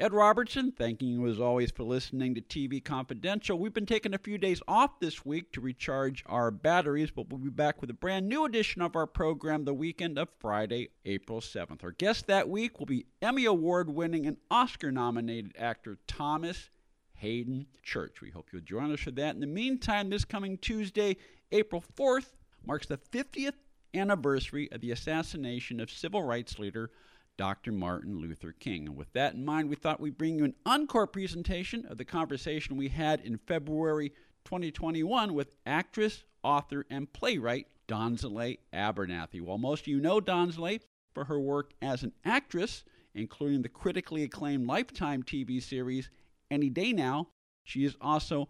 Ed 0.00 0.12
Robertson, 0.12 0.72
thanking 0.72 1.08
you 1.08 1.28
as 1.28 1.38
always 1.38 1.70
for 1.70 1.84
listening 1.84 2.34
to 2.34 2.40
TV 2.40 2.82
Confidential. 2.82 3.58
We've 3.58 3.74
been 3.74 3.86
taking 3.86 4.14
a 4.14 4.18
few 4.18 4.38
days 4.38 4.62
off 4.66 4.98
this 4.98 5.24
week 5.24 5.52
to 5.52 5.60
recharge 5.60 6.24
our 6.26 6.50
batteries, 6.50 7.10
but 7.10 7.28
we'll 7.28 7.38
be 7.38 7.50
back 7.50 7.80
with 7.80 7.90
a 7.90 7.94
brand 7.94 8.26
new 8.26 8.44
edition 8.44 8.82
of 8.82 8.96
our 8.96 9.06
program 9.06 9.64
the 9.64 9.74
weekend 9.74 10.18
of 10.18 10.28
Friday, 10.40 10.88
April 11.04 11.40
7th. 11.40 11.84
Our 11.84 11.92
guest 11.92 12.26
that 12.26 12.48
week 12.48 12.78
will 12.78 12.86
be 12.86 13.06
Emmy 13.20 13.44
Award 13.44 13.90
winning 13.90 14.26
and 14.26 14.38
Oscar 14.50 14.90
nominated 14.90 15.54
actor 15.58 15.98
Thomas 16.06 16.70
Hayden 17.14 17.66
Church. 17.82 18.20
We 18.22 18.30
hope 18.30 18.48
you'll 18.50 18.62
join 18.62 18.90
us 18.92 19.00
for 19.00 19.12
that. 19.12 19.34
In 19.34 19.40
the 19.40 19.46
meantime, 19.46 20.08
this 20.08 20.24
coming 20.24 20.56
Tuesday, 20.58 21.18
April 21.52 21.84
4th, 21.96 22.32
marks 22.66 22.86
the 22.86 22.96
50th 22.96 23.52
anniversary 23.94 24.72
of 24.72 24.80
the 24.80 24.90
assassination 24.90 25.78
of 25.78 25.90
civil 25.90 26.22
rights 26.22 26.58
leader 26.58 26.90
Dr. 27.36 27.72
Martin 27.72 28.18
Luther 28.18 28.52
King. 28.52 28.86
And 28.86 28.96
with 28.96 29.12
that 29.12 29.34
in 29.34 29.44
mind, 29.44 29.68
we 29.68 29.76
thought 29.76 30.00
we'd 30.00 30.18
bring 30.18 30.38
you 30.38 30.44
an 30.44 30.54
encore 30.66 31.06
presentation 31.06 31.86
of 31.86 31.98
the 31.98 32.04
conversation 32.04 32.76
we 32.76 32.88
had 32.88 33.20
in 33.20 33.38
February 33.38 34.10
2021 34.44 35.34
with 35.34 35.54
actress, 35.66 36.24
author, 36.42 36.84
and 36.90 37.12
playwright 37.12 37.66
Donzaleigh 37.88 38.58
Abernathy. 38.72 39.40
While 39.40 39.58
most 39.58 39.82
of 39.82 39.88
you 39.88 40.00
know 40.00 40.20
Donzaleigh 40.20 40.80
for 41.14 41.24
her 41.24 41.40
work 41.40 41.72
as 41.80 42.02
an 42.02 42.12
actress, 42.24 42.84
including 43.14 43.62
the 43.62 43.68
critically 43.68 44.22
acclaimed 44.22 44.66
Lifetime 44.66 45.22
TV 45.22 45.62
series 45.62 46.10
Any 46.50 46.70
Day 46.70 46.92
Now, 46.92 47.28
she 47.64 47.84
is 47.84 47.96
also 48.00 48.48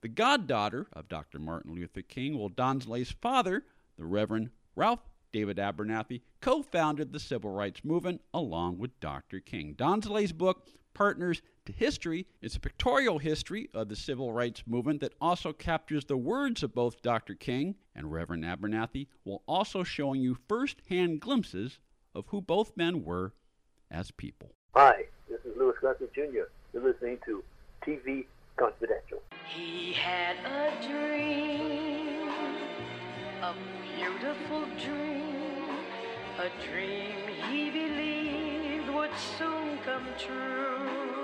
the 0.00 0.08
goddaughter 0.08 0.86
of 0.92 1.08
Dr. 1.08 1.38
Martin 1.38 1.74
Luther 1.74 2.02
King, 2.02 2.38
while 2.38 2.50
Donzaleigh's 2.50 3.10
father, 3.10 3.64
the 3.96 4.04
Reverend 4.04 4.50
Ralph 4.76 5.00
David 5.34 5.56
Abernathy, 5.56 6.20
co 6.40 6.62
founded 6.62 7.12
the 7.12 7.18
civil 7.18 7.50
rights 7.50 7.84
movement 7.84 8.20
along 8.32 8.78
with 8.78 9.00
Dr. 9.00 9.40
King. 9.40 9.74
Donzaleigh's 9.74 10.32
book, 10.32 10.68
Partners 10.94 11.42
to 11.66 11.72
History, 11.72 12.28
is 12.40 12.54
a 12.54 12.60
pictorial 12.60 13.18
history 13.18 13.68
of 13.74 13.88
the 13.88 13.96
civil 13.96 14.32
rights 14.32 14.62
movement 14.64 15.00
that 15.00 15.14
also 15.20 15.52
captures 15.52 16.04
the 16.04 16.16
words 16.16 16.62
of 16.62 16.72
both 16.72 17.02
Dr. 17.02 17.34
King 17.34 17.74
and 17.96 18.12
Reverend 18.12 18.44
Abernathy, 18.44 19.08
while 19.24 19.42
also 19.48 19.82
showing 19.82 20.20
you 20.20 20.38
first 20.48 20.76
hand 20.88 21.20
glimpses 21.20 21.80
of 22.14 22.26
who 22.28 22.40
both 22.40 22.76
men 22.76 23.02
were 23.02 23.32
as 23.90 24.12
people. 24.12 24.52
Hi, 24.76 25.06
this 25.28 25.40
is 25.40 25.56
Louis 25.56 25.74
Gossett 25.82 26.14
Jr. 26.14 26.44
You're 26.72 26.84
listening 26.84 27.18
to 27.24 27.42
TV 27.84 28.26
Confidential. 28.54 29.20
He 29.48 29.94
had 29.94 30.36
a 30.46 30.80
dream, 30.86 32.28
a 33.42 33.52
beautiful 34.04 34.66
dream, 34.84 35.64
a 36.38 36.50
dream 36.66 37.16
he 37.48 37.70
believed 37.70 38.90
would 38.90 39.10
soon 39.38 39.78
come 39.78 40.06
true. 40.18 41.23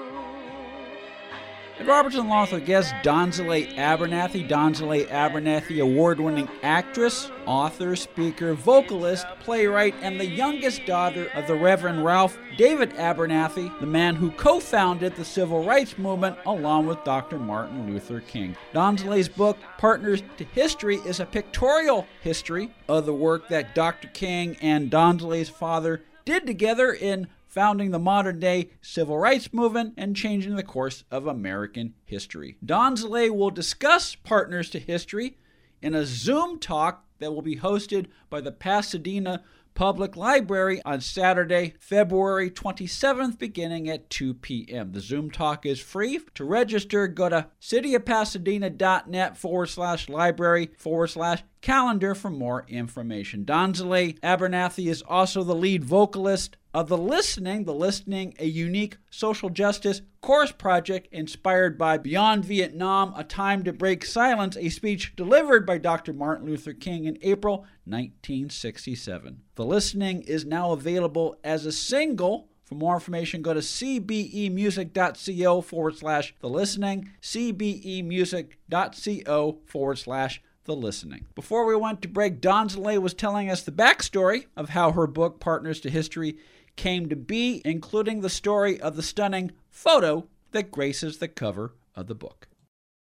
Ed 1.81 1.87
Robertson 1.87 2.27
along 2.27 2.49
with 2.53 2.67
guest 2.67 2.93
Donzaleigh 3.03 3.75
Abernathy. 3.77 4.47
Donzaleigh 4.47 5.09
Abernathy, 5.09 5.81
award 5.81 6.21
winning 6.21 6.47
actress, 6.63 7.31
author, 7.47 7.97
speaker, 7.97 8.53
vocalist, 8.53 9.27
playwright, 9.41 9.95
and 10.03 10.21
the 10.21 10.27
youngest 10.27 10.85
daughter 10.85 11.31
of 11.35 11.47
the 11.47 11.55
Reverend 11.55 12.05
Ralph 12.05 12.39
David 12.59 12.91
Abernathy, 12.97 13.81
the 13.81 13.87
man 13.87 14.15
who 14.15 14.31
co 14.33 14.61
founded 14.61 15.17
the 15.17 15.25
civil 15.25 15.65
rights 15.65 15.97
movement 15.97 16.37
along 16.45 16.87
with 16.87 17.03
Dr. 17.03 17.39
Martin 17.39 17.91
Luther 17.91 18.21
King. 18.21 18.55
Donzaleigh's 18.75 19.31
book, 19.31 19.57
Partners 19.79 20.23
to 20.37 20.45
History, 20.45 20.97
is 21.07 21.19
a 21.19 21.25
pictorial 21.25 22.07
history 22.21 22.71
of 22.91 23.07
the 23.07 23.15
work 23.15 23.49
that 23.49 23.75
Dr. 23.75 24.09
King 24.09 24.59
and 24.61 24.91
Donzaleigh's 24.91 25.49
father 25.49 26.03
did 26.27 26.47
together 26.47 26.93
in 26.93 27.27
founding 27.50 27.91
the 27.91 27.99
modern 27.99 28.38
day 28.38 28.71
civil 28.81 29.19
rights 29.19 29.53
movement 29.53 29.94
and 29.97 30.16
changing 30.16 30.56
the 30.56 30.62
course 30.62 31.05
of 31.11 31.27
American 31.27 31.94
history. 32.05 32.56
Donzaleigh 32.65 33.34
will 33.34 33.50
discuss 33.50 34.15
Partners 34.15 34.71
to 34.71 34.78
History 34.78 35.37
in 35.83 35.94
a 35.94 36.06
Zoom 36.06 36.59
talk 36.59 37.05
that 37.19 37.33
will 37.33 37.43
be 37.43 37.56
hosted 37.56 38.06
by 38.31 38.41
the 38.41 38.53
Pasadena 38.53 39.43
Public 39.75 40.16
Library 40.16 40.83
on 40.84 41.00
Saturday, 41.00 41.75
February 41.81 42.50
27th, 42.50 43.38
beginning 43.38 43.88
at 43.88 44.11
2 44.11 44.34
p.m. 44.34 44.93
The 44.93 45.00
Zoom 45.00 45.31
talk 45.31 45.65
is 45.65 45.81
free. 45.81 46.21
To 46.34 46.44
register, 46.44 47.06
go 47.06 47.28
to 47.28 47.47
cityofpasadena.net 47.61 49.37
forward 49.37 49.67
slash 49.67 50.09
library 50.09 50.71
forward 50.77 51.09
slash 51.09 51.43
calendar 51.61 52.15
for 52.15 52.31
more 52.31 52.67
information. 52.69 53.44
Donzaleigh 53.44 54.19
Abernathy 54.21 54.91
is 54.91 55.03
also 55.03 55.43
the 55.43 55.55
lead 55.55 55.84
vocalist 55.84 56.56
of 56.72 56.88
The 56.88 56.97
Listening, 56.97 57.64
The 57.64 57.75
Listening, 57.75 58.32
a 58.38 58.47
unique 58.47 58.97
social 59.10 59.50
justice 59.50 60.03
chorus 60.20 60.53
project 60.53 61.08
inspired 61.10 61.76
by 61.76 61.98
Beyond 61.98 62.44
Vietnam, 62.44 63.12
A 63.16 63.25
Time 63.25 63.64
to 63.64 63.72
Break 63.72 64.04
Silence, 64.04 64.56
a 64.56 64.69
speech 64.69 65.16
delivered 65.16 65.66
by 65.66 65.78
Dr. 65.78 66.12
Martin 66.12 66.47
Luther 66.47 66.72
King 66.72 67.06
in 67.06 67.19
April 67.22 67.66
1967. 67.84 69.41
The 69.56 69.64
Listening 69.64 70.22
is 70.22 70.44
now 70.44 70.70
available 70.72 71.41
as 71.42 71.66
a 71.66 71.72
single. 71.72 72.47
For 72.64 72.76
more 72.76 72.94
information, 72.94 73.42
go 73.42 73.52
to 73.52 73.58
cbemusic.co 73.60 75.60
forward 75.62 75.97
slash 75.97 76.37
the 76.38 76.48
listening, 76.48 77.10
cbemusic.co 77.20 79.58
forward 79.66 79.98
slash 79.98 80.41
the 80.64 80.76
listening. 80.76 81.26
Before 81.34 81.66
we 81.66 81.75
went 81.75 82.02
to 82.02 82.08
break, 82.08 82.41
Donzelle 82.41 83.00
was 83.00 83.14
telling 83.14 83.50
us 83.50 83.62
the 83.62 83.72
backstory 83.72 84.47
of 84.56 84.69
how 84.69 84.92
her 84.92 85.08
book, 85.08 85.41
Partners 85.41 85.81
to 85.81 85.91
History, 85.91 86.38
came 86.76 87.08
to 87.08 87.16
be, 87.16 87.60
including 87.64 88.20
the 88.20 88.31
story 88.31 88.81
of 88.81 88.97
the 88.97 89.03
stunning 89.03 89.53
photo 89.69 90.26
that 90.53 90.70
graces 90.70 91.19
the 91.19 91.28
cover 91.28 91.72
of 91.94 92.06
the 92.06 92.14
book. 92.14 92.48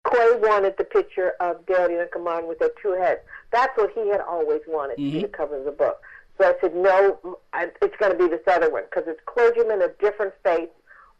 Quay 0.09 0.34
wanted 0.35 0.75
the 0.78 0.84
picture 0.84 1.34
of 1.40 1.66
Daddy 1.66 1.96
and 1.96 2.09
Kaman 2.12 2.47
with 2.47 2.59
their 2.59 2.72
two 2.81 2.91
heads. 2.94 3.22
That's 3.51 3.75
what 3.78 3.91
he 3.94 4.09
had 4.09 4.22
always 4.22 4.62
wanted 4.68 4.97
Mm-hmm. 4.97 5.06
to 5.12 5.16
be 5.18 5.22
the 5.24 5.28
cover 5.29 5.57
of 5.57 5.66
the 5.66 5.72
book. 5.72 6.01
So 6.40 6.47
I 6.50 6.53
said, 6.62 6.75
no, 6.75 7.38
I, 7.53 7.69
it's 7.81 7.96
going 7.97 8.12
to 8.12 8.18
be 8.18 8.28
this 8.28 8.41
other 8.47 8.69
one 8.72 8.84
because 8.90 9.03
it's 9.07 9.19
clergymen 9.25 9.81
of 9.81 9.97
different 10.00 10.34
faiths 10.44 10.72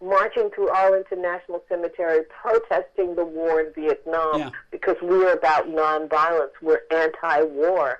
marching 0.04 0.50
through 0.54 0.70
Arlington 0.70 1.22
National 1.22 1.64
Cemetery 1.70 2.22
protesting 2.42 3.16
the 3.16 3.24
war 3.24 3.62
in 3.62 3.72
Vietnam 3.74 4.40
Yeah. 4.40 4.50
because 4.72 4.98
we're 5.02 5.32
about 5.34 5.68
nonviolence. 5.68 6.52
We're 6.62 6.82
anti-war. 6.92 8.00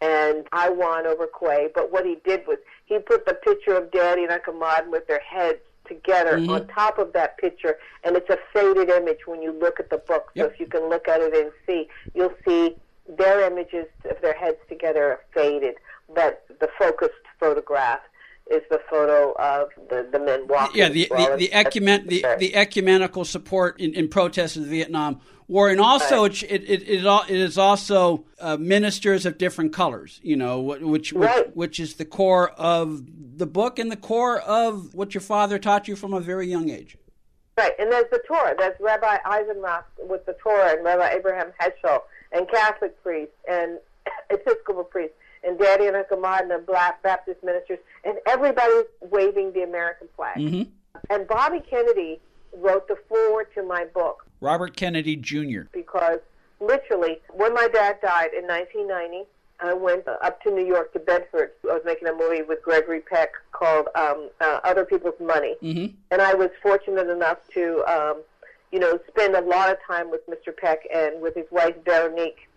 And 0.00 0.46
I 0.52 0.68
won 0.70 1.06
over 1.06 1.26
Quay, 1.38 1.68
but 1.74 1.92
what 1.92 2.04
he 2.04 2.16
did 2.26 2.46
was 2.46 2.58
he 2.86 2.98
put 2.98 3.26
the 3.26 3.34
picture 3.34 3.74
of 3.76 3.90
Daddy 3.90 4.22
and 4.24 4.32
Uncle 4.32 4.54
Martin 4.54 4.90
with 4.90 5.06
their 5.06 5.20
heads 5.20 5.58
together 5.86 6.38
Mm-hmm. 6.38 6.50
on 6.50 6.66
top 6.68 6.98
of 6.98 7.12
that 7.12 7.36
picture, 7.38 7.76
and 8.04 8.16
it's 8.16 8.30
a 8.30 8.38
faded 8.52 8.88
image 8.90 9.26
when 9.26 9.42
you 9.42 9.52
look 9.52 9.78
at 9.78 9.90
the 9.90 9.98
book. 9.98 10.30
So 10.36 10.44
Yep. 10.44 10.52
if 10.52 10.60
you 10.60 10.66
can 10.66 10.88
look 10.88 11.08
at 11.08 11.20
it 11.20 11.34
and 11.34 11.52
see, 11.66 11.88
you'll 12.14 12.34
see 12.46 12.76
their 13.06 13.42
images 13.46 13.86
of 14.10 14.16
their 14.22 14.32
heads 14.34 14.56
together 14.68 15.04
are 15.12 15.20
faded, 15.34 15.74
but 16.14 16.44
the 16.60 16.68
focused 16.78 17.12
photograph 17.38 18.00
is 18.50 18.62
the 18.70 18.80
photo 18.94 19.32
of 19.32 19.68
the, 19.88 20.08
the 20.12 20.18
men 20.18 20.46
walking. 20.46 20.80
Yeah, 20.80 20.88
the 20.88 21.04
through 21.06 21.16
the, 21.16 21.36
the, 21.36 21.52
ecumen, 21.52 22.06
the, 22.06 22.24
the 22.38 22.54
ecumenical 22.54 23.24
support 23.24 23.80
in, 23.80 23.94
in 23.94 24.08
protest 24.08 24.56
of 24.56 24.62
the 24.64 24.68
Vietnam 24.68 25.20
War, 25.46 25.68
and 25.68 25.80
also 25.80 26.24
it, 26.24 26.42
it, 26.44 26.62
it, 26.62 26.82
it 26.88 27.04
it 27.04 27.36
is 27.36 27.58
also 27.58 28.24
uh, 28.40 28.56
ministers 28.56 29.26
of 29.26 29.36
different 29.36 29.74
colors, 29.74 30.20
you 30.22 30.36
know, 30.36 30.60
which 30.60 30.80
which, 30.80 31.12
Right. 31.12 31.54
which 31.54 31.78
is 31.80 31.94
the 31.94 32.06
core 32.06 32.50
of 32.52 33.04
the 33.36 33.46
book 33.46 33.78
and 33.78 33.92
the 33.92 33.96
core 33.96 34.40
of 34.40 34.94
what 34.94 35.12
your 35.12 35.20
father 35.20 35.58
taught 35.58 35.86
you 35.86 35.96
from 35.96 36.14
a 36.14 36.20
very 36.20 36.48
young 36.48 36.70
age. 36.70 36.96
Right, 37.58 37.72
and 37.78 37.92
there's 37.92 38.10
the 38.10 38.22
Torah. 38.26 38.54
There's 38.58 38.74
Rabbi 38.80 39.18
Eisendrath 39.26 39.84
with 40.08 40.24
the 40.24 40.34
Torah, 40.42 40.72
and 40.76 40.84
Rabbi 40.84 41.10
Abraham 41.10 41.52
Heschel, 41.60 42.00
and 42.32 42.48
Catholic 42.48 43.00
priests, 43.02 43.34
and 43.48 43.78
Episcopal 44.30 44.84
priests, 44.84 45.16
and 45.46 45.58
Daddy 45.58 45.86
and 45.86 45.96
Uncle 45.96 46.18
Martin, 46.18 46.50
and 46.50 46.64
Black 46.66 47.02
Baptist 47.02 47.42
ministers, 47.44 47.78
and 48.04 48.18
everybody's 48.26 48.84
waving 49.00 49.52
the 49.52 49.62
American 49.62 50.08
flag. 50.16 50.36
Mm-hmm. 50.36 50.62
And 51.10 51.26
Bobby 51.28 51.60
Kennedy 51.68 52.20
wrote 52.56 52.86
the 52.88 52.96
foreword 53.08 53.48
to 53.54 53.62
my 53.62 53.84
book 53.84 54.26
Robert 54.40 54.76
Kennedy 54.76 55.16
Jr. 55.16 55.62
because 55.72 56.18
literally, 56.60 57.18
when 57.32 57.52
my 57.54 57.68
dad 57.68 57.98
died 58.00 58.30
in 58.36 58.46
1990, 58.46 59.24
I 59.60 59.72
went 59.72 60.06
up 60.08 60.42
to 60.42 60.50
New 60.50 60.64
York 60.66 60.92
to 60.94 60.98
Bedford. 60.98 61.52
I 61.64 61.74
was 61.74 61.82
making 61.84 62.08
a 62.08 62.12
movie 62.12 62.42
with 62.42 62.62
Gregory 62.62 63.00
Peck 63.00 63.30
called 63.52 63.86
um, 63.94 64.30
uh, 64.40 64.60
Other 64.64 64.84
People's 64.84 65.18
Money, 65.20 65.54
Mm-hmm. 65.62 65.94
and 66.10 66.22
I 66.22 66.34
was 66.34 66.50
fortunate 66.62 67.08
enough 67.08 67.38
to, 67.54 67.84
um, 67.86 68.22
you 68.72 68.78
know, 68.78 68.98
spend 69.08 69.34
a 69.36 69.40
lot 69.40 69.70
of 69.70 69.76
time 69.86 70.10
with 70.10 70.20
Mr. 70.28 70.56
Peck 70.56 70.80
and 70.94 71.20
with 71.22 71.34
his 71.34 71.46
wife 71.50 71.74
Veronique. 71.84 72.48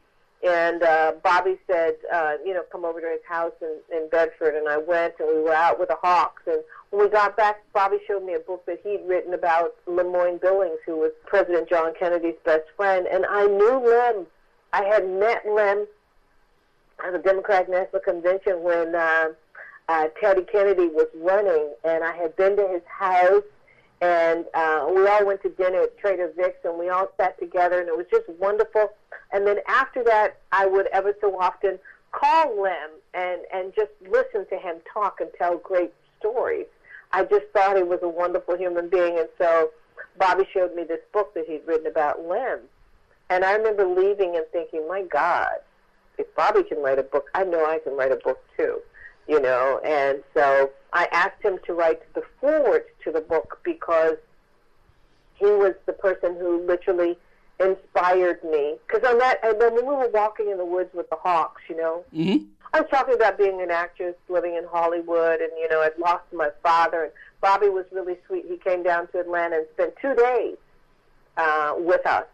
And 0.45 0.83
uh, 0.83 1.13
Bobby 1.23 1.57
said, 1.65 1.95
uh, 2.13 2.33
you 2.45 2.53
know, 2.53 2.61
come 2.71 2.85
over 2.85 3.01
to 3.01 3.07
his 3.07 3.21
house 3.27 3.53
in, 3.61 3.79
in 3.91 4.07
Bedford, 4.09 4.55
and 4.55 4.69
I 4.69 4.77
went, 4.77 5.15
and 5.19 5.27
we 5.27 5.41
were 5.41 5.53
out 5.53 5.79
with 5.79 5.89
the 5.89 5.97
Hawks. 6.01 6.43
And 6.45 6.63
when 6.91 7.05
we 7.05 7.09
got 7.09 7.35
back, 7.35 7.63
Bobby 7.73 7.97
showed 8.07 8.23
me 8.23 8.35
a 8.35 8.39
book 8.39 8.65
that 8.67 8.79
he'd 8.83 9.01
written 9.07 9.33
about 9.33 9.73
Lemoyne 9.87 10.37
Billings, 10.37 10.77
who 10.85 10.97
was 10.97 11.11
President 11.25 11.67
John 11.67 11.93
Kennedy's 11.99 12.35
best 12.45 12.65
friend. 12.75 13.07
And 13.07 13.25
I 13.25 13.47
knew 13.47 13.81
Lem. 13.83 14.27
I 14.73 14.83
had 14.83 15.09
met 15.09 15.43
Lem 15.47 15.87
at 17.03 17.13
the 17.13 17.19
Democratic 17.19 17.69
National 17.69 18.01
Convention 18.01 18.61
when 18.61 18.93
uh, 18.93 19.29
uh, 19.89 20.07
Teddy 20.21 20.43
Kennedy 20.43 20.87
was 20.87 21.07
running, 21.15 21.73
and 21.83 22.03
I 22.03 22.15
had 22.15 22.35
been 22.35 22.55
to 22.57 22.67
his 22.67 22.81
house, 22.85 23.43
and 24.01 24.45
uh, 24.53 24.87
we 24.93 25.07
all 25.07 25.25
went 25.25 25.41
to 25.43 25.49
dinner 25.49 25.81
at 25.83 25.97
Trader 25.97 26.31
Vic's, 26.35 26.63
and 26.63 26.77
we 26.77 26.89
all 26.89 27.09
sat 27.17 27.39
together, 27.39 27.79
and 27.79 27.89
it 27.89 27.97
was 27.97 28.05
just 28.11 28.29
wonderful. 28.39 28.91
And 29.31 29.45
then 29.45 29.57
after 29.67 30.03
that, 30.03 30.37
I 30.51 30.65
would 30.65 30.87
ever 30.87 31.15
so 31.19 31.39
often 31.39 31.79
call 32.11 32.61
Lem 32.61 32.89
and 33.13 33.41
and 33.53 33.73
just 33.75 33.91
listen 34.09 34.45
to 34.49 34.57
him 34.57 34.77
talk 34.91 35.19
and 35.19 35.29
tell 35.37 35.57
great 35.57 35.93
stories. 36.19 36.65
I 37.11 37.23
just 37.23 37.45
thought 37.53 37.77
he 37.77 37.83
was 37.83 37.99
a 38.01 38.09
wonderful 38.09 38.57
human 38.57 38.89
being, 38.89 39.17
and 39.17 39.29
so 39.37 39.71
Bobby 40.19 40.47
showed 40.53 40.75
me 40.75 40.83
this 40.83 41.01
book 41.13 41.33
that 41.33 41.45
he'd 41.47 41.61
written 41.65 41.87
about 41.87 42.25
Lem, 42.25 42.59
and 43.29 43.43
I 43.43 43.53
remember 43.53 43.85
leaving 43.85 44.35
and 44.35 44.45
thinking, 44.51 44.87
my 44.87 45.03
God, 45.03 45.57
if 46.17 46.33
Bobby 46.35 46.63
can 46.63 46.79
write 46.81 46.99
a 46.99 47.03
book, 47.03 47.29
I 47.33 47.43
know 47.43 47.65
I 47.65 47.79
can 47.79 47.95
write 47.95 48.11
a 48.11 48.17
book 48.17 48.39
too, 48.57 48.79
you 49.27 49.39
know. 49.39 49.79
And 49.85 50.23
so 50.33 50.71
I 50.93 51.07
asked 51.11 51.41
him 51.41 51.59
to 51.65 51.73
write 51.73 52.01
the 52.13 52.23
foreword 52.39 52.85
to 53.03 53.11
the 53.11 53.21
book 53.21 53.59
because 53.63 54.17
he 55.35 55.45
was 55.45 55.73
the 55.85 55.93
person 55.93 56.35
who 56.39 56.65
literally 56.65 57.17
inspired 57.59 58.43
me. 58.43 58.75
Because 58.87 59.07
on 59.07 59.17
that, 59.19 59.39
and 59.43 59.59
then 59.61 59.75
when 59.75 59.85
we 59.85 59.95
were 59.95 60.09
walking 60.09 60.49
in 60.49 60.57
the 60.57 60.65
woods 60.65 60.89
with 60.93 61.09
the 61.09 61.17
hawks, 61.17 61.61
you 61.69 61.75
know, 61.75 62.03
Mm-hmm. 62.13 62.45
I 62.73 62.81
was 62.81 62.89
talking 62.89 63.15
about 63.15 63.37
being 63.37 63.61
an 63.61 63.71
actress 63.71 64.15
living 64.27 64.55
in 64.55 64.65
Hollywood, 64.65 65.39
and 65.39 65.49
you 65.57 65.69
know, 65.69 65.81
I'd 65.81 65.97
lost 65.97 66.25
my 66.33 66.49
father. 66.61 67.05
And 67.05 67.11
Bobby 67.41 67.69
was 67.69 67.85
really 67.91 68.17
sweet. 68.27 68.45
He 68.47 68.57
came 68.57 68.83
down 68.83 69.07
to 69.13 69.19
Atlanta 69.19 69.57
and 69.57 69.65
spent 69.73 69.93
two 70.01 70.13
days 70.15 70.57
uh, 71.37 71.75
with 71.77 72.05
us 72.05 72.25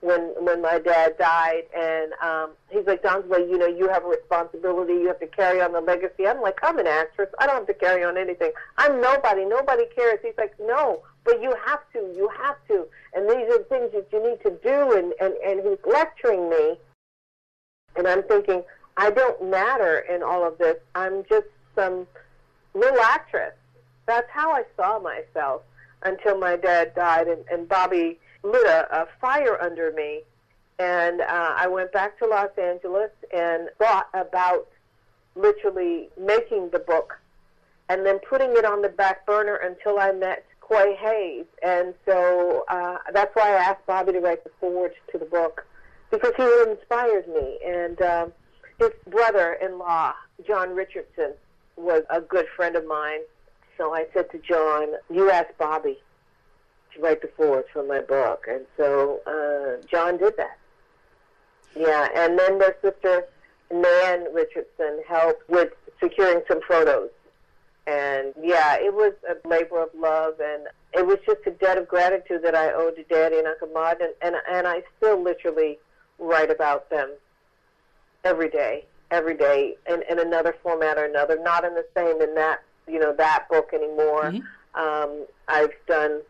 when 0.00 0.34
when 0.44 0.62
my 0.62 0.78
dad 0.78 1.16
died. 1.18 1.64
And 1.76 2.12
um, 2.22 2.50
he's 2.70 2.86
like, 2.86 3.02
Donzaleigh, 3.02 3.50
you 3.50 3.58
know, 3.58 3.66
you 3.66 3.88
have 3.88 4.04
a 4.04 4.08
responsibility. 4.08 4.94
You 4.94 5.08
have 5.08 5.20
to 5.20 5.26
carry 5.26 5.60
on 5.60 5.72
the 5.72 5.80
legacy. 5.80 6.26
I'm 6.26 6.40
like, 6.40 6.58
I'm 6.62 6.78
an 6.78 6.86
actress. 6.86 7.28
I 7.38 7.46
don't 7.46 7.56
have 7.56 7.66
to 7.66 7.74
carry 7.74 8.04
on 8.04 8.16
anything. 8.16 8.52
I'm 8.78 9.00
nobody. 9.00 9.44
Nobody 9.44 9.84
cares. 9.94 10.18
He's 10.22 10.36
like, 10.38 10.54
no, 10.60 11.02
but 11.24 11.42
you 11.42 11.54
have 11.66 11.80
to. 11.92 11.98
You 12.16 12.30
have 12.42 12.56
to. 12.68 12.86
And 13.14 13.28
these 13.28 13.48
are 13.50 13.62
things 13.64 13.92
that 13.92 14.08
you 14.12 14.22
need 14.22 14.40
to 14.42 14.50
do. 14.62 14.96
And 14.96 15.14
and 15.20 15.34
and 15.44 15.66
he's 15.66 15.78
lecturing 15.90 16.50
me, 16.50 16.78
and 17.96 18.06
I'm 18.06 18.22
thinking. 18.24 18.62
I 18.96 19.10
don't 19.10 19.48
matter 19.48 20.00
in 20.00 20.22
all 20.22 20.46
of 20.46 20.58
this. 20.58 20.76
I'm 20.94 21.24
just 21.24 21.46
some 21.74 22.06
little 22.74 23.00
actress. 23.00 23.54
That's 24.06 24.28
how 24.30 24.52
I 24.52 24.64
saw 24.76 24.98
myself 24.98 25.62
until 26.02 26.36
my 26.38 26.56
dad 26.56 26.94
died, 26.94 27.26
and, 27.26 27.42
and 27.50 27.66
Bobby 27.66 28.19
lit 28.42 28.66
a, 28.66 29.02
a 29.02 29.08
fire 29.20 29.60
under 29.60 29.92
me. 29.92 30.22
And 30.78 31.20
uh, 31.20 31.54
I 31.56 31.68
went 31.68 31.92
back 31.92 32.18
to 32.20 32.26
Los 32.26 32.50
Angeles 32.56 33.10
and 33.34 33.68
thought 33.78 34.08
about 34.14 34.66
literally 35.34 36.08
making 36.18 36.70
the 36.70 36.78
book 36.78 37.18
and 37.88 38.06
then 38.06 38.18
putting 38.20 38.56
it 38.56 38.64
on 38.64 38.82
the 38.82 38.88
back 38.88 39.26
burner 39.26 39.56
until 39.56 39.98
I 39.98 40.12
met 40.12 40.46
Coy 40.60 40.96
Hayes. 40.98 41.44
And 41.62 41.94
so 42.06 42.64
uh, 42.68 42.98
that's 43.12 43.34
why 43.34 43.50
I 43.50 43.62
asked 43.62 43.84
Bobby 43.86 44.12
to 44.12 44.20
write 44.20 44.44
the 44.44 44.50
foreword 44.58 44.92
to 45.12 45.18
the 45.18 45.24
book 45.24 45.66
because 46.10 46.32
he 46.36 46.44
inspired 46.70 47.28
me. 47.28 47.58
And 47.66 48.00
um, 48.00 48.32
his 48.78 48.90
brother-in-law, 49.08 50.14
John 50.46 50.74
Richardson, 50.74 51.34
was 51.76 52.04
a 52.10 52.20
good 52.20 52.46
friend 52.56 52.76
of 52.76 52.86
mine. 52.86 53.20
So 53.76 53.94
I 53.94 54.06
said 54.14 54.30
to 54.32 54.38
John, 54.38 54.88
"You 55.10 55.30
ask 55.30 55.48
Bobby 55.58 55.98
write 57.00 57.22
the 57.22 57.28
foreword 57.36 57.64
for 57.72 57.82
my 57.82 58.00
book," 58.00 58.46
and 58.48 58.66
so 58.76 59.20
uh, 59.26 59.84
John 59.90 60.18
did 60.18 60.36
that. 60.36 60.58
Yeah, 61.76 62.08
and 62.14 62.38
then 62.38 62.58
their 62.58 62.76
sister 62.82 63.24
Nan 63.72 64.26
Richardson 64.32 65.02
helped 65.08 65.48
with 65.48 65.72
securing 66.00 66.42
some 66.48 66.60
photos, 66.66 67.10
and 67.86 68.34
yeah, 68.40 68.76
it 68.76 68.92
was 68.92 69.12
a 69.28 69.48
labor 69.48 69.82
of 69.82 69.90
love, 69.96 70.34
and 70.40 70.66
it 70.92 71.06
was 71.06 71.18
just 71.24 71.40
a 71.46 71.52
debt 71.52 71.78
of 71.78 71.86
gratitude 71.86 72.42
that 72.42 72.54
I 72.54 72.72
owed 72.72 72.96
to 72.96 73.04
Daddy 73.04 73.38
and 73.38 73.46
Uncle 73.46 73.68
Maud, 73.68 74.00
and 74.00 74.12
and, 74.22 74.36
and 74.50 74.66
I 74.66 74.82
still 74.96 75.22
literally 75.22 75.78
write 76.18 76.50
about 76.50 76.90
them 76.90 77.12
every 78.24 78.50
day, 78.50 78.84
every 79.10 79.36
day, 79.36 79.76
in, 79.88 80.02
in 80.10 80.18
another 80.18 80.54
format 80.62 80.98
or 80.98 81.04
another. 81.04 81.38
Not 81.40 81.64
in 81.64 81.74
the 81.74 81.86
same 81.96 82.20
in 82.20 82.34
that 82.34 82.62
you 82.86 82.98
know 82.98 83.14
that 83.16 83.46
book 83.48 83.70
anymore. 83.72 84.34
Um, 84.74 85.26
I've 85.48 85.72
done 85.86 86.22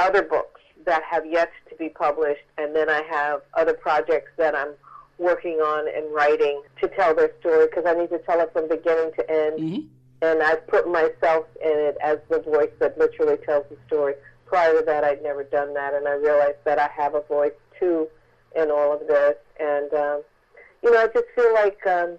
other 0.00 0.22
books 0.22 0.60
that 0.86 1.02
have 1.04 1.24
yet 1.26 1.50
to 1.68 1.76
be 1.76 1.88
published, 1.88 2.44
and 2.58 2.74
then 2.74 2.88
I 2.88 3.02
have 3.10 3.42
other 3.54 3.74
projects 3.74 4.30
that 4.38 4.54
I'm 4.56 4.72
working 5.18 5.58
on 5.58 5.86
and 5.94 6.12
writing 6.12 6.62
to 6.80 6.88
tell 6.88 7.14
their 7.14 7.30
story 7.40 7.66
because 7.66 7.84
I 7.86 7.92
need 7.92 8.08
to 8.08 8.18
tell 8.20 8.40
it 8.40 8.52
from 8.52 8.68
beginning 8.68 9.12
to 9.16 9.30
end. 9.30 9.60
Mm-hmm. 9.60 9.86
And 10.22 10.42
I've 10.42 10.66
put 10.66 10.90
myself 10.90 11.46
in 11.62 11.76
it 11.88 11.96
as 12.02 12.18
the 12.28 12.40
voice 12.40 12.72
that 12.78 12.98
literally 12.98 13.36
tells 13.38 13.66
the 13.70 13.76
story. 13.86 14.14
Prior 14.46 14.78
to 14.78 14.84
that, 14.84 15.04
I'd 15.04 15.22
never 15.22 15.44
done 15.44 15.74
that, 15.74 15.94
and 15.94 16.08
I 16.08 16.12
realized 16.12 16.58
that 16.64 16.78
I 16.78 16.88
have 16.96 17.14
a 17.14 17.22
voice 17.22 17.52
too 17.78 18.08
in 18.56 18.70
all 18.70 18.92
of 18.92 19.06
this. 19.06 19.36
And 19.58 19.92
um, 19.94 20.22
you 20.82 20.90
know, 20.90 21.02
I 21.02 21.06
just 21.06 21.26
feel 21.34 21.54
like 21.54 21.86
um, 21.86 22.18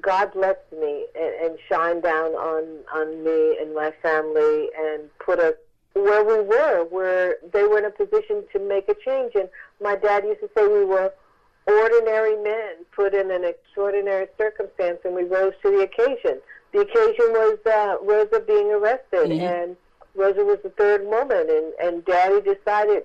God 0.00 0.32
blessed 0.32 0.72
me 0.72 1.06
and, 1.14 1.34
and 1.46 1.58
shined 1.68 2.02
down 2.02 2.32
on 2.32 2.64
on 2.94 3.24
me 3.24 3.58
and 3.60 3.74
my 3.74 3.92
family 4.02 4.70
and 4.78 5.02
put 5.24 5.38
us 5.38 5.54
where 5.94 6.24
we 6.24 6.40
were, 6.42 6.84
where 6.90 7.36
they 7.52 7.64
were 7.64 7.78
in 7.78 7.84
a 7.84 7.90
position 7.90 8.44
to 8.52 8.58
make 8.58 8.88
a 8.88 8.94
change. 9.04 9.32
And 9.34 9.48
my 9.80 9.96
dad 9.96 10.24
used 10.24 10.40
to 10.40 10.50
say 10.56 10.66
we 10.66 10.84
were 10.84 11.12
ordinary 11.66 12.36
men 12.42 12.84
put 12.94 13.14
in 13.14 13.30
an 13.30 13.44
extraordinary 13.44 14.26
circumstance, 14.36 14.98
and 15.04 15.14
we 15.14 15.24
rose 15.24 15.54
to 15.62 15.70
the 15.70 15.80
occasion. 15.80 16.40
The 16.72 16.80
occasion 16.80 17.32
was 17.32 17.58
uh, 17.66 17.96
Rosa 18.02 18.40
being 18.40 18.70
arrested, 18.72 19.30
Mhm. 19.30 19.40
and 19.40 19.76
Rosa 20.14 20.44
was 20.44 20.58
the 20.62 20.70
third 20.70 21.06
woman, 21.06 21.48
and 21.48 21.72
and 21.80 22.04
Daddy 22.04 22.40
decided 22.40 23.04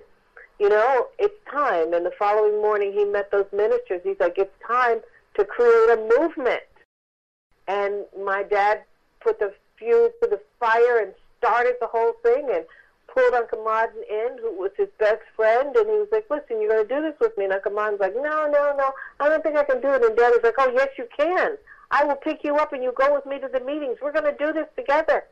you 0.58 0.68
know, 0.68 1.08
it's 1.18 1.34
time. 1.50 1.94
And 1.94 2.04
the 2.04 2.10
following 2.18 2.60
morning, 2.60 2.92
he 2.92 3.06
met 3.06 3.30
those 3.30 3.46
ministers. 3.50 4.02
He's 4.04 4.20
like, 4.20 4.36
it's 4.36 4.52
time 4.62 5.00
to 5.38 5.44
create 5.46 5.88
a 5.88 5.96
movement. 6.18 6.60
And 7.66 8.04
my 8.22 8.42
dad 8.42 8.82
put 9.20 9.38
the 9.38 9.54
fuse 9.78 10.12
to 10.22 10.28
the 10.28 10.38
fire 10.58 10.98
and 10.98 11.14
started 11.40 11.74
the 11.80 11.88
whole 11.88 12.12
thing 12.22 12.48
and 12.52 12.64
pulled 13.12 13.34
Uncle 13.34 13.64
Martin 13.64 14.02
in, 14.08 14.38
who 14.40 14.52
was 14.56 14.70
his 14.76 14.88
best 14.98 15.22
friend. 15.34 15.74
And 15.74 15.88
he 15.88 15.96
was 15.98 16.08
like, 16.12 16.26
listen, 16.30 16.60
you're 16.60 16.70
going 16.70 16.86
to 16.86 16.94
do 16.94 17.02
this 17.02 17.18
with 17.20 17.36
me. 17.36 17.44
And 17.44 17.52
Uncle 17.52 17.72
Martin's 17.72 18.00
like, 18.00 18.14
no, 18.14 18.46
no, 18.46 18.74
no, 18.76 18.92
I 19.18 19.28
don't 19.28 19.42
think 19.42 19.56
I 19.56 19.64
can 19.64 19.80
do 19.80 19.88
it. 19.88 20.04
And 20.04 20.16
Dad 20.16 20.30
was 20.30 20.40
like, 20.44 20.54
oh, 20.58 20.70
yes, 20.74 20.88
you 20.96 21.08
can. 21.16 21.56
I 21.90 22.04
will 22.04 22.16
pick 22.16 22.44
you 22.44 22.56
up 22.56 22.72
and 22.72 22.82
you 22.82 22.92
go 22.96 23.12
with 23.12 23.26
me 23.26 23.40
to 23.40 23.48
the 23.48 23.60
meetings. 23.60 23.98
We're 24.00 24.12
going 24.12 24.30
to 24.30 24.36
do 24.38 24.52
this 24.52 24.68
together. 24.76 25.24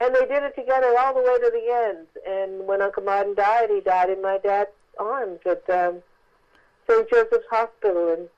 And 0.00 0.14
they 0.14 0.26
did 0.26 0.42
it 0.42 0.54
together 0.56 0.94
all 0.98 1.14
the 1.14 1.20
way 1.20 1.38
to 1.38 1.50
the 1.52 1.88
end. 1.88 2.06
And 2.26 2.66
when 2.66 2.82
Uncle 2.82 3.02
Martin 3.02 3.34
died, 3.34 3.68
he 3.70 3.80
died 3.80 4.10
in 4.10 4.22
my 4.22 4.38
dad's 4.38 4.70
arms 4.98 5.40
at 5.44 5.68
um, 5.70 6.02
St. 6.88 7.08
Joseph's 7.10 7.46
Hospital. 7.50 8.14
And 8.14 8.28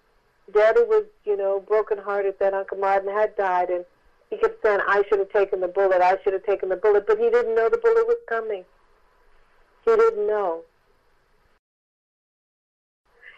Daddy 0.53 0.81
was, 0.81 1.05
you 1.25 1.37
know, 1.37 1.61
brokenhearted 1.61 2.35
that 2.41 2.53
Uncle 2.53 2.79
Martin 2.79 3.11
had 3.11 3.37
died. 3.37 3.71
And 3.71 3.85
he 4.33 4.39
kept 4.39 4.63
saying, 4.63 4.81
I 4.89 5.03
should 5.11 5.19
have 5.19 5.31
taken 5.31 5.61
the 5.61 5.69
bullet. 5.69 6.01
I 6.01 6.17
should 6.25 6.33
have 6.33 6.47
taken 6.47 6.71
the 6.71 6.77
bullet. 6.77 7.07
But 7.07 7.19
he 7.19 7.29
didn't 7.29 7.55
know 7.55 7.69
the 7.69 7.77
bullet 7.77 8.07
was 8.07 8.17
coming. 8.27 8.65
He 9.85 9.95
didn't 9.95 10.27
know. 10.27 10.63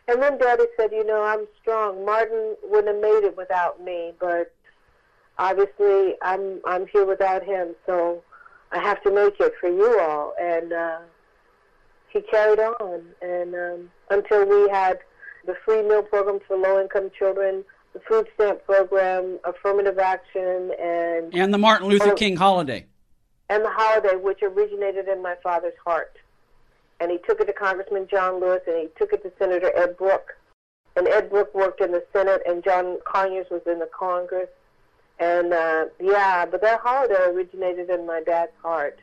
And 0.07 0.23
then 0.23 0.39
Daddy 0.39 0.67
said, 0.77 0.93
you 0.93 1.05
know, 1.05 1.25
I'm 1.25 1.49
strong. 1.61 2.07
Martin 2.07 2.55
wouldn't 2.63 2.95
have 2.95 3.03
made 3.03 3.27
it 3.27 3.37
without 3.37 3.83
me, 3.83 4.13
but 4.21 4.55
obviously 5.37 6.15
I'm 6.23 6.61
I'm 6.65 6.87
here 6.87 7.07
without 7.07 7.43
him, 7.43 7.75
so 7.87 8.23
I 8.71 8.79
have 8.79 9.03
to 9.03 9.11
make 9.11 9.41
it 9.41 9.55
for 9.61 9.71
you 9.71 9.99
all. 9.99 10.35
And 10.41 10.73
uh, 10.73 10.99
he 12.09 12.21
carried 12.21 12.61
on, 12.61 13.03
and 13.21 13.55
um, 13.55 13.91
until 14.11 14.47
we 14.47 14.71
had 14.71 14.99
the 15.45 15.57
free 15.65 15.83
meal 15.83 16.05
program 16.05 16.39
for 16.47 16.57
low-income 16.57 17.11
children, 17.19 17.65
the 17.95 18.01
food 18.01 18.27
stamp 18.35 18.65
program, 18.67 19.39
affirmative 19.45 19.99
action, 19.99 20.73
and 20.81 21.35
and 21.35 21.55
the 21.55 21.59
Martin 21.59 21.89
Luther 21.89 22.13
King 22.15 22.37
holiday, 22.37 22.85
and 23.49 23.65
the 23.65 23.71
holiday, 23.71 24.17
which 24.17 24.43
originated 24.43 25.09
in 25.09 25.23
my 25.23 25.37
father's 25.43 25.75
heart. 25.85 26.19
And 27.01 27.11
he 27.11 27.19
took 27.27 27.41
it 27.41 27.47
to 27.47 27.53
Congressman 27.53 28.07
John 28.11 28.41
Lewis, 28.41 28.61
and 28.67 28.77
he 28.77 28.89
took 28.99 29.13
it 29.13 29.23
to 29.23 29.33
Senator 29.39 29.73
Ed 29.77 29.97
Brooke. 29.97 30.37
And 30.97 31.09
Ed 31.09 31.29
Brooke 31.31 31.53
worked 31.55 31.81
in 31.81 31.91
the 31.91 32.05
Senate, 32.13 32.43
and 32.47 32.63
John 32.63 32.99
Conyers 33.05 33.47
was 33.51 33.63
in 33.67 33.79
the 33.79 33.89
Congress. 33.99 34.49
And 35.19 35.53
uh, 35.53 35.87
yeah, 36.01 36.47
but 36.47 36.61
that 36.63 36.81
holiday 36.81 37.15
originated 37.27 37.91
in 37.91 38.07
my 38.07 38.21
dad's 38.21 38.53
heart 38.63 39.01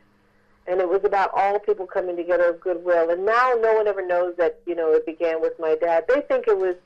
and 0.66 0.80
it 0.80 0.88
was 0.88 1.00
about 1.04 1.30
all 1.34 1.58
people 1.58 1.86
coming 1.86 2.16
together 2.16 2.50
of 2.50 2.60
goodwill. 2.60 3.10
And 3.10 3.26
now 3.26 3.54
no 3.60 3.74
one 3.74 3.88
ever 3.88 4.06
knows 4.06 4.34
that 4.38 4.60
you 4.66 4.74
know 4.74 4.92
it 4.92 5.04
began 5.04 5.40
with 5.40 5.54
my 5.58 5.76
dad. 5.80 6.04
They 6.08 6.20
think 6.20 6.46
it 6.46 6.56
was 6.56 6.76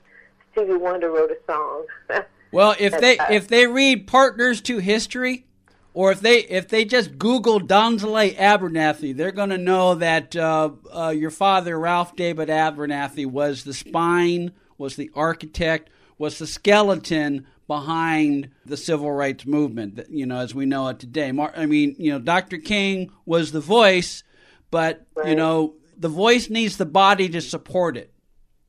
Stevie 0.51 0.77
Wonder 0.77 1.09
wrote 1.09 1.31
a 1.31 1.37
song. 1.45 1.85
well, 2.51 2.75
if 2.79 2.99
they 2.99 3.17
uh, 3.17 3.31
if 3.31 3.47
they 3.47 3.67
read 3.67 4.07
Partners 4.07 4.61
to 4.61 4.79
History, 4.79 5.45
or 5.93 6.11
if 6.11 6.21
they 6.21 6.39
if 6.39 6.67
they 6.67 6.85
just 6.85 7.17
Google 7.17 7.59
Donzaleigh 7.59 8.35
Abernathy, 8.35 9.15
they're 9.15 9.31
going 9.31 9.49
to 9.49 9.57
know 9.57 9.95
that 9.95 10.35
uh, 10.35 10.71
uh, 10.93 11.09
your 11.09 11.31
father 11.31 11.79
Ralph 11.79 12.15
David 12.15 12.49
Abernathy 12.49 13.25
was 13.25 13.63
the 13.63 13.73
spine, 13.73 14.51
was 14.77 14.95
the 14.95 15.11
architect, 15.15 15.89
was 16.17 16.39
the 16.39 16.47
skeleton 16.47 17.45
behind 17.67 18.49
the 18.65 18.77
civil 18.77 19.11
rights 19.11 19.45
movement, 19.45 19.99
you 20.09 20.25
know, 20.25 20.37
as 20.37 20.55
we 20.55 20.65
know 20.65 20.87
it 20.87 20.99
today. 20.99 21.31
I 21.55 21.65
mean, 21.65 21.95
you 21.99 22.11
know, 22.11 22.19
Dr. 22.19 22.57
King 22.57 23.11
was 23.25 23.51
the 23.51 23.59
voice, 23.59 24.23
but, 24.71 25.05
right. 25.15 25.29
you 25.29 25.35
know, 25.35 25.75
the 25.97 26.07
voice 26.09 26.49
needs 26.49 26.77
the 26.77 26.85
body 26.85 27.27
to 27.29 27.41
support 27.41 27.97
it. 27.97 28.13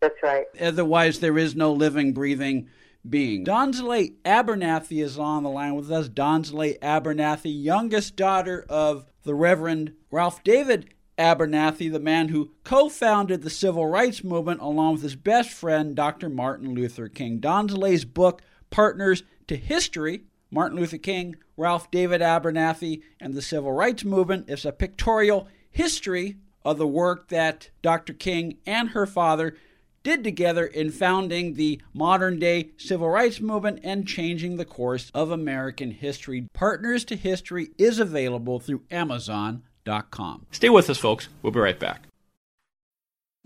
That's 0.01 0.23
right. 0.23 0.47
Otherwise, 0.61 1.21
there 1.21 1.39
is 1.39 1.57
no 1.57 1.73
living, 1.73 2.13
breathing 2.13 2.69
being. 3.09 3.45
Donzaleigh 3.45 4.15
Abernathy 4.25 5.03
is 5.03 5.19
on 5.19 5.43
the 5.43 5.51
line 5.51 5.75
with 5.75 5.91
us. 5.91 6.09
Donzaleigh 6.09 6.79
Abernathy, 6.81 7.53
youngest 7.63 8.17
daughter 8.17 8.65
of 8.69 9.07
the 9.23 9.35
Reverend 9.35 9.95
Ralph 10.11 10.43
David 10.45 10.95
Abernathy, 11.19 11.91
the 11.91 11.99
man 11.99 12.29
who 12.29 12.53
co 12.65 12.89
founded 12.89 13.43
the 13.43 13.51
civil 13.51 13.87
rights 13.87 14.23
movement 14.23 14.61
along 14.61 14.95
with 14.95 15.03
his 15.03 15.17
best 15.17 15.51
friend, 15.51 15.97
Dr. 15.97 16.29
Martin 16.29 16.75
Luther 16.75 17.09
King. 17.09 17.41
Donzaleigh's 17.41 18.05
book, 18.05 18.43
partners 18.71 19.23
to 19.49 19.57
history 19.57 20.23
Martin 20.51 20.79
Luther 20.79 20.99
King, 20.99 21.37
Ralph 21.57 21.91
David 21.91 22.21
Abernathy, 22.21 23.03
and 23.21 23.35
the 23.35 23.43
Civil 23.43 23.73
Rights 23.73 24.05
Movement 24.05 24.49
is 24.49 24.65
a 24.65 24.73
pictorial 24.73 25.49
history 25.71 26.37
of 26.65 26.79
the 26.79 26.87
work 26.87 27.29
that 27.29 27.71
Dr. 27.83 28.13
King 28.13 28.59
and 28.67 28.91
her 28.91 29.07
father 29.07 29.57
did 30.09 30.25
together 30.25 30.65
in 30.65 30.91
founding 30.91 31.53
the 31.53 31.79
modern 31.93 32.39
day 32.39 32.71
civil 32.79 33.11
rights 33.11 33.43
movement 33.43 33.79
and 33.85 34.09
changing 34.09 34.57
the 34.57 34.65
course 34.65 35.11
of 35.13 35.31
American 35.31 35.91
history. 35.91 36.47
Partners 36.55 37.05
to 37.05 37.15
History 37.15 37.69
is 37.77 37.99
available 37.99 38.59
through 38.59 38.81
Amazon.com. 38.91 40.47
Stay 40.51 40.71
with 40.71 40.89
us, 40.89 40.97
folks. 40.97 41.29
We'll 41.43 41.53
be 41.53 41.61
right 41.61 41.79
back. 41.79 42.08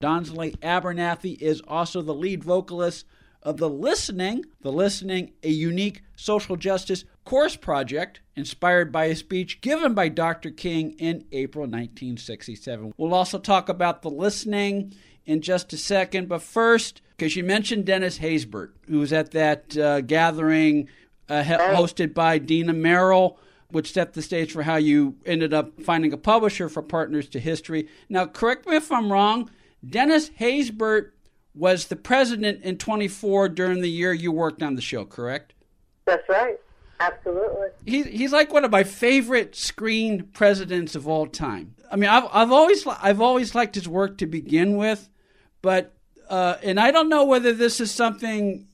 Donzaleigh 0.00 0.56
Abernathy 0.58 1.40
is 1.40 1.60
also 1.66 2.02
the 2.02 2.14
lead 2.14 2.44
vocalist 2.44 3.04
of 3.42 3.56
The 3.56 3.68
Listening. 3.68 4.44
The 4.60 4.70
Listening, 4.70 5.32
a 5.42 5.48
unique 5.48 6.02
social 6.14 6.54
justice 6.54 7.04
course 7.24 7.56
project 7.56 8.20
inspired 8.36 8.92
by 8.92 9.06
a 9.06 9.16
speech 9.16 9.60
given 9.60 9.94
by 9.94 10.08
Dr. 10.08 10.50
King 10.50 10.92
in 11.00 11.24
April 11.32 11.62
1967. 11.62 12.94
We'll 12.96 13.12
also 13.12 13.40
talk 13.40 13.68
about 13.68 14.02
The 14.02 14.10
Listening 14.10 14.94
in 15.26 15.40
just 15.40 15.72
a 15.72 15.76
second, 15.76 16.28
but 16.28 16.42
first, 16.42 17.02
because 17.16 17.34
you 17.34 17.42
mentioned 17.42 17.84
Dennis 17.84 18.18
Haysbert, 18.18 18.70
who 18.86 19.00
was 19.00 19.12
at 19.12 19.32
that 19.32 19.76
uh, 19.76 20.00
gathering 20.02 20.88
uh, 21.28 21.42
hosted 21.42 22.14
by 22.14 22.38
Dina 22.38 22.72
Merrill 22.72 23.36
which 23.70 23.92
set 23.92 24.14
the 24.14 24.22
stage 24.22 24.52
for 24.52 24.62
how 24.62 24.76
you 24.76 25.16
ended 25.26 25.52
up 25.52 25.80
finding 25.82 26.12
a 26.12 26.16
publisher 26.16 26.68
for 26.68 26.82
Partners 26.82 27.28
to 27.28 27.38
History. 27.38 27.88
Now, 28.08 28.26
correct 28.26 28.66
me 28.66 28.76
if 28.76 28.90
I'm 28.90 29.12
wrong, 29.12 29.50
Dennis 29.86 30.30
Haysbert 30.30 31.10
was 31.54 31.86
the 31.86 31.96
president 31.96 32.62
in 32.62 32.78
24 32.78 33.48
during 33.50 33.80
the 33.80 33.90
year 33.90 34.12
you 34.12 34.32
worked 34.32 34.62
on 34.62 34.74
the 34.74 34.82
show, 34.82 35.04
correct? 35.04 35.54
That's 36.04 36.28
right. 36.28 36.58
Absolutely. 37.00 37.68
He's 37.86 38.06
he's 38.06 38.32
like 38.32 38.52
one 38.52 38.64
of 38.64 38.72
my 38.72 38.82
favorite 38.82 39.54
screen 39.54 40.24
presidents 40.32 40.96
of 40.96 41.06
all 41.06 41.26
time. 41.26 41.74
I 41.90 41.96
mean, 41.96 42.10
I've 42.10 42.28
I've 42.32 42.50
always 42.50 42.84
I've 42.86 43.20
always 43.20 43.54
liked 43.54 43.76
his 43.76 43.86
work 43.86 44.18
to 44.18 44.26
begin 44.26 44.76
with, 44.76 45.08
but 45.62 45.94
uh, 46.28 46.56
and 46.62 46.80
I 46.80 46.90
don't 46.90 47.08
know 47.08 47.24
whether 47.24 47.52
this 47.52 47.80
is 47.80 47.92
something 47.92 48.66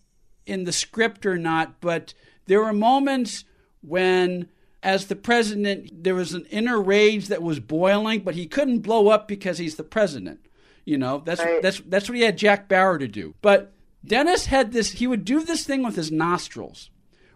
in 0.47 0.65
the 0.65 0.73
script 0.73 1.27
or 1.27 1.37
not, 1.37 1.81
but 1.81 2.15
there 2.47 2.61
were 2.61 2.73
moments 2.73 3.45
when 3.83 4.49
as 4.83 5.07
the 5.07 5.17
president 5.17 6.05
there 6.05 6.15
was 6.15 6.33
an 6.33 6.47
inner 6.47 6.81
rage 6.81 7.29
that 7.29 7.43
was 7.43 7.61
boiling, 7.61 8.21
but 8.21 8.35
he 8.35 8.47
couldn't 8.47 8.81
blow 8.81 9.09
up 9.09 9.29
because 9.29 9.59
he's 9.59 9.77
the 9.77 9.85
president. 9.85 10.41
You 10.85 10.99
know, 10.99 11.23
that's 11.25 11.41
right. 11.41 11.63
that's 11.63 11.81
that's 11.81 12.09
what 12.09 12.17
he 12.17 12.25
had 12.25 12.37
Jack 12.37 12.69
Bauer 12.69 12.99
to 12.99 13.09
do. 13.09 13.35
But 13.41 13.73
Dennis 14.05 14.47
had 14.47 14.73
this. 14.73 14.93
He 14.93 15.07
would 15.07 15.25
do 15.25 15.43
this 15.43 15.65
thing 15.65 15.83
with 15.83 15.97
his 15.97 16.13
nostrils, 16.13 16.91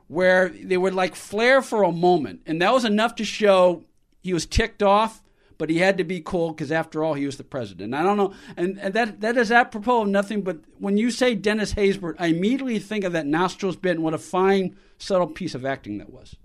where 0.07 0.51
they 0.51 0.77
would 0.77 0.95
like 0.95 1.15
flare 1.15 1.63
for 1.63 1.83
a 1.83 1.93
moment, 1.93 2.43
and 2.47 2.61
that 2.61 2.73
was 2.73 2.85
enough 2.85 3.15
to 3.17 3.25
show 3.25 3.85
he 4.21 4.35
was 4.35 4.47
ticked 4.47 4.83
off. 4.83 5.23
But 5.57 5.71
he 5.71 5.79
had 5.79 5.99
to 5.99 6.05
be 6.05 6.21
cool 6.21 6.53
because, 6.53 6.71
after 6.71 7.03
all, 7.03 7.15
he 7.15 7.27
was 7.27 7.37
the 7.37 7.43
president. 7.43 7.93
I 7.93 8.05
don't 8.05 8.17
know, 8.17 8.33
and, 8.57 8.79
and 8.79 8.95
that 8.95 9.21
that 9.23 9.37
is 9.37 9.51
apropos 9.51 10.03
of 10.03 10.09
nothing. 10.09 10.43
But 10.43 10.59
when 10.79 10.97
you 10.97 11.11
say 11.11 11.35
Dennis 11.35 11.75
Haysbert, 11.75 12.15
I 12.19 12.27
immediately 12.27 12.79
think 12.79 13.03
of 13.03 13.13
that 13.15 13.27
nostrils 13.27 13.75
bit 13.75 13.97
and 13.97 14.05
what 14.05 14.15
a 14.15 14.19
fine, 14.19 14.77
subtle 14.99 15.27
piece 15.27 15.57
of 15.57 15.65
acting 15.65 15.99
that 15.99 16.13
was. 16.13 16.37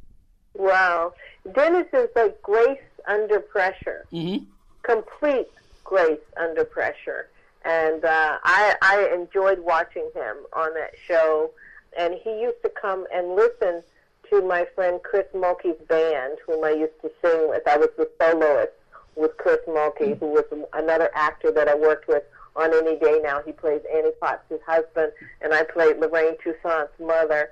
Wow, 0.56 1.14
Dennis 1.54 1.88
is 1.94 2.10
like 2.16 2.42
grace 2.42 2.80
under 3.08 3.40
pressure, 3.40 4.06
mm-hmm. 4.12 4.46
complete 4.82 5.48
grace 5.84 6.20
under 6.38 6.64
pressure. 6.64 7.30
And 7.66 8.04
uh, 8.04 8.38
I, 8.44 8.76
I 8.82 9.10
enjoyed 9.14 9.60
watching 9.60 10.10
him 10.14 10.38
on 10.54 10.74
that 10.74 10.94
show. 11.08 11.52
And 11.98 12.16
he 12.24 12.42
used 12.42 12.62
to 12.64 12.70
come 12.70 13.06
and 13.14 13.36
listen 13.36 13.84
to 14.30 14.42
my 14.42 14.66
friend 14.76 15.00
Chris 15.04 15.28
Mulkey's 15.34 15.82
band, 15.88 16.38
whom 16.46 16.64
I 16.64 16.72
used 16.72 17.00
to 17.02 17.12
sing 17.22 17.50
with. 17.50 17.68
I 17.68 17.78
was 17.78 17.90
the 17.98 18.10
soloist 18.20 18.74
with 19.16 19.38
Chris 19.38 19.60
Mulkey, 19.68 20.18
who 20.20 20.28
was 20.28 20.46
another 20.74 21.10
actor 21.14 21.52
that 21.52 21.68
I 21.68 21.76
worked 21.76 22.08
with 22.08 22.24
on 22.56 22.74
Any 22.74 22.98
Day 22.98 23.20
Now. 23.24 23.42
He 23.42 23.52
plays 23.52 23.82
Annie 23.94 24.12
Potts' 24.20 24.60
husband, 24.66 25.12
and 25.42 25.54
I 25.54 25.64
played 25.64 25.98
Lorraine 26.00 26.36
Toussaint's 26.44 27.00
mother. 27.00 27.52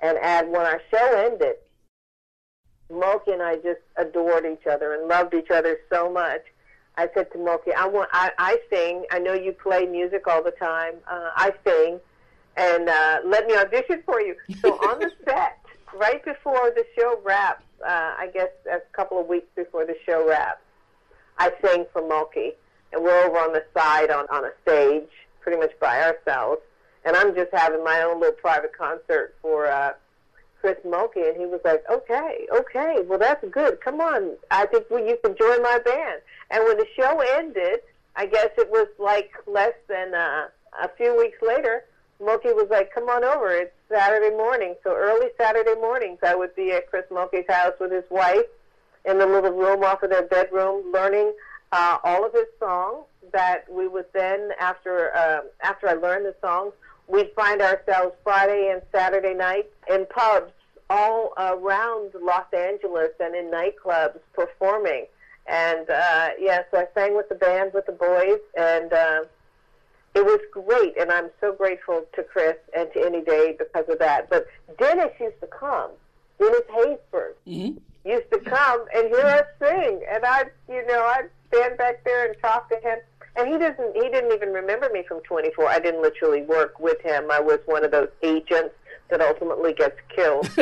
And 0.00 0.18
and 0.18 0.50
when 0.50 0.62
our 0.62 0.80
show 0.90 1.30
ended, 1.30 1.56
Mulkey 2.90 3.34
and 3.34 3.42
I 3.42 3.56
just 3.56 3.80
adored 3.96 4.44
each 4.46 4.66
other 4.66 4.94
and 4.94 5.08
loved 5.08 5.34
each 5.34 5.50
other 5.50 5.78
so 5.90 6.10
much. 6.10 6.42
I 6.96 7.08
said 7.14 7.32
to 7.32 7.38
Mulkey, 7.38 7.74
I 7.74 7.86
want, 7.86 8.10
I, 8.12 8.30
I 8.38 8.58
sing. 8.70 9.04
I 9.10 9.18
know 9.18 9.32
you 9.32 9.52
play 9.52 9.86
music 9.86 10.26
all 10.26 10.42
the 10.42 10.50
time. 10.52 10.94
Uh, 11.10 11.30
I 11.34 11.52
sing, 11.64 11.98
and 12.56 12.88
uh, 12.88 13.20
let 13.24 13.46
me 13.46 13.56
audition 13.56 14.02
for 14.04 14.20
you. 14.20 14.36
So 14.60 14.74
on 14.90 14.98
the 14.98 15.10
set, 15.24 15.58
right 15.94 16.22
before 16.24 16.70
the 16.74 16.84
show 16.98 17.18
wraps, 17.24 17.64
uh, 17.82 18.14
I 18.18 18.28
guess 18.32 18.50
a 18.70 18.80
couple 18.92 19.18
of 19.18 19.26
weeks 19.26 19.48
before 19.56 19.86
the 19.86 19.96
show 20.04 20.28
wraps, 20.28 20.60
I 21.38 21.52
sing 21.64 21.86
for 21.92 22.02
Mulkey, 22.02 22.52
and 22.92 23.02
we're 23.02 23.24
over 23.24 23.38
on 23.38 23.52
the 23.52 23.64
side 23.76 24.10
on 24.10 24.26
on 24.30 24.44
a 24.44 24.50
stage, 24.62 25.08
pretty 25.40 25.58
much 25.58 25.72
by 25.80 26.02
ourselves, 26.02 26.60
and 27.04 27.16
I'm 27.16 27.34
just 27.34 27.50
having 27.52 27.82
my 27.82 28.02
own 28.02 28.20
little 28.20 28.36
private 28.36 28.76
concert 28.76 29.34
for. 29.40 29.66
Uh, 29.66 29.92
Chris 30.62 30.78
Mulkey, 30.86 31.28
and 31.28 31.36
he 31.36 31.44
was 31.44 31.60
like, 31.64 31.82
"Okay, 31.90 32.46
okay, 32.52 32.98
well 33.04 33.18
that's 33.18 33.44
good. 33.50 33.80
Come 33.80 34.00
on, 34.00 34.36
I 34.52 34.64
think 34.66 34.86
well, 34.88 35.04
you 35.04 35.18
can 35.22 35.36
join 35.36 35.60
my 35.60 35.80
band." 35.84 36.22
And 36.50 36.62
when 36.64 36.78
the 36.78 36.86
show 36.96 37.18
ended, 37.36 37.80
I 38.14 38.26
guess 38.26 38.50
it 38.56 38.70
was 38.70 38.86
like 38.98 39.32
less 39.48 39.74
than 39.88 40.14
uh, 40.14 40.46
a 40.80 40.88
few 40.96 41.18
weeks 41.18 41.38
later. 41.42 41.84
Mulkey 42.20 42.54
was 42.54 42.68
like, 42.70 42.94
"Come 42.94 43.08
on 43.08 43.24
over. 43.24 43.50
It's 43.50 43.74
Saturday 43.90 44.30
morning." 44.36 44.76
So 44.84 44.94
early 44.94 45.30
Saturday 45.36 45.74
mornings, 45.74 46.20
I 46.22 46.36
would 46.36 46.54
be 46.54 46.70
at 46.70 46.88
Chris 46.88 47.06
Mulkey's 47.10 47.50
house 47.52 47.74
with 47.80 47.90
his 47.90 48.08
wife, 48.08 48.46
in 49.04 49.18
the 49.18 49.26
little 49.26 49.50
room 49.50 49.82
off 49.82 50.04
of 50.04 50.10
their 50.10 50.28
bedroom, 50.28 50.92
learning 50.92 51.32
uh, 51.72 51.98
all 52.04 52.24
of 52.24 52.32
his 52.32 52.46
songs. 52.60 53.04
That 53.32 53.64
we 53.68 53.88
would 53.88 54.06
then, 54.12 54.50
after 54.60 55.12
uh, 55.16 55.40
after 55.60 55.88
I 55.88 55.94
learned 55.94 56.26
the 56.26 56.36
songs, 56.40 56.72
we'd 57.08 57.30
find 57.34 57.60
ourselves 57.60 58.14
Friday 58.24 58.70
and 58.72 58.82
Saturday 58.92 59.34
nights 59.34 59.68
in 59.90 60.06
pubs 60.06 60.52
all 60.90 61.32
around 61.38 62.12
Los 62.20 62.46
Angeles 62.52 63.10
and 63.20 63.34
in 63.34 63.50
nightclubs 63.50 64.18
performing. 64.34 65.06
And 65.46 65.88
uh, 65.90 66.30
yeah, 66.38 66.62
so 66.70 66.78
I 66.78 66.86
sang 66.94 67.16
with 67.16 67.28
the 67.28 67.34
band 67.34 67.72
with 67.74 67.86
the 67.86 67.92
boys, 67.92 68.38
and 68.56 68.92
uh, 68.92 69.24
it 70.14 70.24
was 70.24 70.38
great. 70.52 70.96
And 71.00 71.10
I'm 71.10 71.30
so 71.40 71.52
grateful 71.52 72.04
to 72.14 72.22
Chris 72.22 72.56
and 72.76 72.88
to 72.92 73.04
Any 73.04 73.22
Day 73.22 73.56
because 73.58 73.86
of 73.88 73.98
that. 73.98 74.30
But 74.30 74.46
Dennis 74.78 75.10
used 75.18 75.40
to 75.40 75.46
come. 75.48 75.90
Dennis 76.38 76.62
Haysbert 76.70 77.34
Mm-hmm. 77.46 77.78
used 78.08 78.30
to 78.32 78.38
come 78.40 78.84
and 78.94 79.08
hear 79.08 79.24
us 79.26 79.46
sing, 79.60 80.02
and 80.10 80.24
I'd 80.24 80.50
you 80.68 80.84
know 80.86 81.02
I'd 81.04 81.28
stand 81.52 81.76
back 81.78 82.04
there 82.04 82.26
and 82.26 82.36
talk 82.42 82.68
to 82.68 82.76
him. 82.76 82.98
And 83.36 83.48
he 83.48 83.58
doesn't. 83.58 83.94
He 83.94 84.08
didn't 84.10 84.32
even 84.32 84.50
remember 84.50 84.90
me 84.92 85.04
from 85.08 85.20
24. 85.22 85.68
I 85.68 85.78
didn't 85.78 86.02
literally 86.02 86.42
work 86.42 86.78
with 86.78 87.00
him. 87.00 87.30
I 87.30 87.40
was 87.40 87.60
one 87.64 87.84
of 87.84 87.90
those 87.90 88.10
agents 88.22 88.74
that 89.12 89.20
ultimately 89.20 89.72
gets 89.74 89.96
killed. 90.14 90.48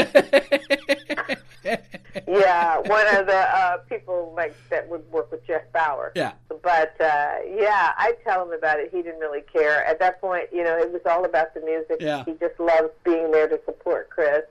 yeah, 2.28 2.78
one 2.78 3.06
of 3.16 3.26
the 3.26 3.46
uh, 3.56 3.78
people 3.88 4.32
like 4.36 4.54
that 4.70 4.88
would 4.88 5.10
work 5.10 5.30
with 5.30 5.46
Jeff 5.46 5.62
Bauer. 5.72 6.12
Yeah. 6.14 6.32
But 6.48 7.00
uh, 7.00 7.36
yeah, 7.48 7.92
I 7.96 8.14
tell 8.24 8.44
him 8.44 8.52
about 8.52 8.80
it. 8.80 8.90
He 8.92 9.02
didn't 9.02 9.20
really 9.20 9.42
care 9.52 9.84
at 9.84 9.98
that 10.00 10.20
point. 10.20 10.48
You 10.52 10.64
know, 10.64 10.76
it 10.78 10.92
was 10.92 11.02
all 11.06 11.24
about 11.24 11.54
the 11.54 11.60
music. 11.60 11.98
Yeah. 12.00 12.24
He 12.24 12.32
just 12.34 12.58
loves 12.58 12.90
being 13.04 13.30
there 13.30 13.48
to 13.48 13.60
support 13.64 14.10
Chris. 14.10 14.42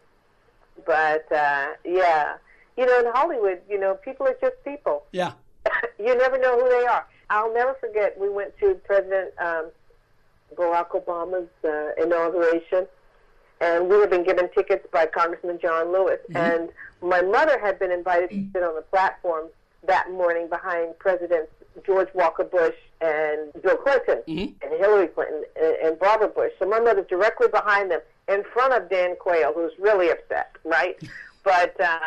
But 0.86 1.30
uh, 1.32 1.68
yeah, 1.86 2.36
you 2.78 2.86
know, 2.86 3.00
in 3.00 3.06
Hollywood, 3.14 3.62
you 3.70 3.80
know, 3.80 3.96
people 3.96 4.28
are 4.28 4.38
just 4.42 4.56
people. 4.64 5.04
Yeah. 5.12 5.34
you 6.00 6.18
never 6.18 6.38
know 6.38 6.60
who 6.60 6.70
they 6.70 6.86
are. 6.86 7.06
I'll 7.29 7.53
never 7.53 7.75
forget. 7.79 8.17
We 8.19 8.29
went 8.29 8.57
to 8.59 8.75
President 8.86 9.31
um, 9.39 9.71
Barack 10.55 10.89
Obama's 10.89 11.50
uh, 11.63 12.01
inauguration, 12.01 12.88
and 13.62 13.89
we 13.89 14.00
had 14.00 14.09
been 14.09 14.24
given 14.24 14.50
tickets 14.51 14.86
by 14.91 15.05
Congressman 15.05 15.59
John 15.62 15.91
Lewis. 15.91 16.19
And 16.36 16.69
my 17.01 17.21
mother 17.21 17.59
had 17.59 17.77
been 17.79 17.91
invited 17.91 18.29
to 18.31 18.51
sit 18.53 18.63
on 18.63 18.75
the 18.75 18.81
platform 18.81 19.48
that 19.86 20.12
morning 20.12 20.50
behind 20.50 20.98
Presidents 21.00 21.51
George 21.86 22.09
Walker 22.13 22.43
Bush 22.43 22.75
and 23.01 23.53
Bill 23.62 23.77
Clinton 23.77 24.21
and 24.62 24.74
Hillary 24.79 25.07
Clinton 25.07 25.43
and, 25.62 25.75
and 25.83 26.00
Barbara 26.00 26.27
Bush. 26.27 26.51
So 26.59 26.65
my 26.67 26.79
mother's 26.79 27.07
directly 27.07 27.48
behind 27.48 27.91
them, 27.91 28.01
in 28.27 28.43
front 28.53 28.74
of 28.74 28.89
Dan 28.89 29.15
Quayle, 29.19 29.53
who's 29.53 29.71
really 29.79 30.09
upset, 30.09 30.55
right? 30.63 31.01
but 31.43 31.79
uh, 31.79 32.00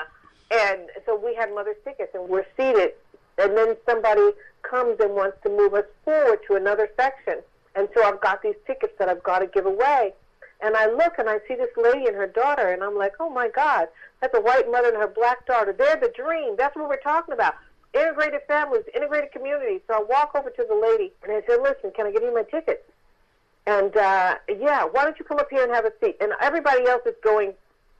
and 0.50 0.80
so 1.06 1.16
we 1.16 1.34
had 1.34 1.54
mother's 1.54 1.76
tickets, 1.84 2.14
and 2.14 2.28
we're 2.28 2.46
seated, 2.56 2.92
and 3.38 3.56
then 3.56 3.76
somebody 3.86 4.30
comes 4.72 4.96
and 5.00 5.14
wants 5.14 5.36
to 5.42 5.50
move 5.50 5.74
us 5.74 5.84
forward 6.04 6.40
to 6.48 6.56
another 6.56 6.88
section. 6.96 7.36
And 7.76 7.88
so 7.94 8.02
I've 8.02 8.20
got 8.20 8.42
these 8.42 8.54
tickets 8.66 8.94
that 8.98 9.08
I've 9.08 9.22
got 9.22 9.40
to 9.40 9.46
give 9.46 9.66
away. 9.66 10.14
And 10.62 10.76
I 10.76 10.86
look 10.86 11.14
and 11.18 11.28
I 11.28 11.38
see 11.46 11.56
this 11.56 11.74
lady 11.76 12.06
and 12.06 12.16
her 12.16 12.26
daughter, 12.26 12.72
and 12.72 12.82
I'm 12.82 12.96
like, 12.96 13.14
oh 13.20 13.28
my 13.28 13.48
God, 13.48 13.88
that's 14.20 14.34
a 14.34 14.40
white 14.40 14.70
mother 14.70 14.88
and 14.88 14.96
her 14.96 15.08
black 15.08 15.44
daughter. 15.46 15.74
They're 15.76 15.96
the 15.96 16.12
dream. 16.16 16.54
That's 16.56 16.74
what 16.76 16.88
we're 16.88 16.96
talking 16.96 17.34
about. 17.34 17.54
Integrated 17.92 18.40
families, 18.48 18.84
integrated 18.94 19.32
communities. 19.32 19.80
So 19.88 19.94
I 19.94 20.02
walk 20.08 20.30
over 20.34 20.50
to 20.50 20.64
the 20.66 20.74
lady 20.74 21.12
and 21.22 21.32
I 21.32 21.42
said, 21.46 21.60
listen, 21.62 21.90
can 21.94 22.06
I 22.06 22.12
give 22.12 22.22
you 22.22 22.32
my 22.32 22.44
tickets? 22.44 22.82
And 23.66 23.94
uh, 23.96 24.36
yeah, 24.48 24.84
why 24.84 25.04
don't 25.04 25.18
you 25.18 25.24
come 25.24 25.38
up 25.38 25.48
here 25.50 25.64
and 25.64 25.72
have 25.72 25.84
a 25.84 25.92
seat? 26.00 26.16
And 26.20 26.32
everybody 26.40 26.86
else 26.86 27.02
is 27.06 27.14
going, 27.22 27.52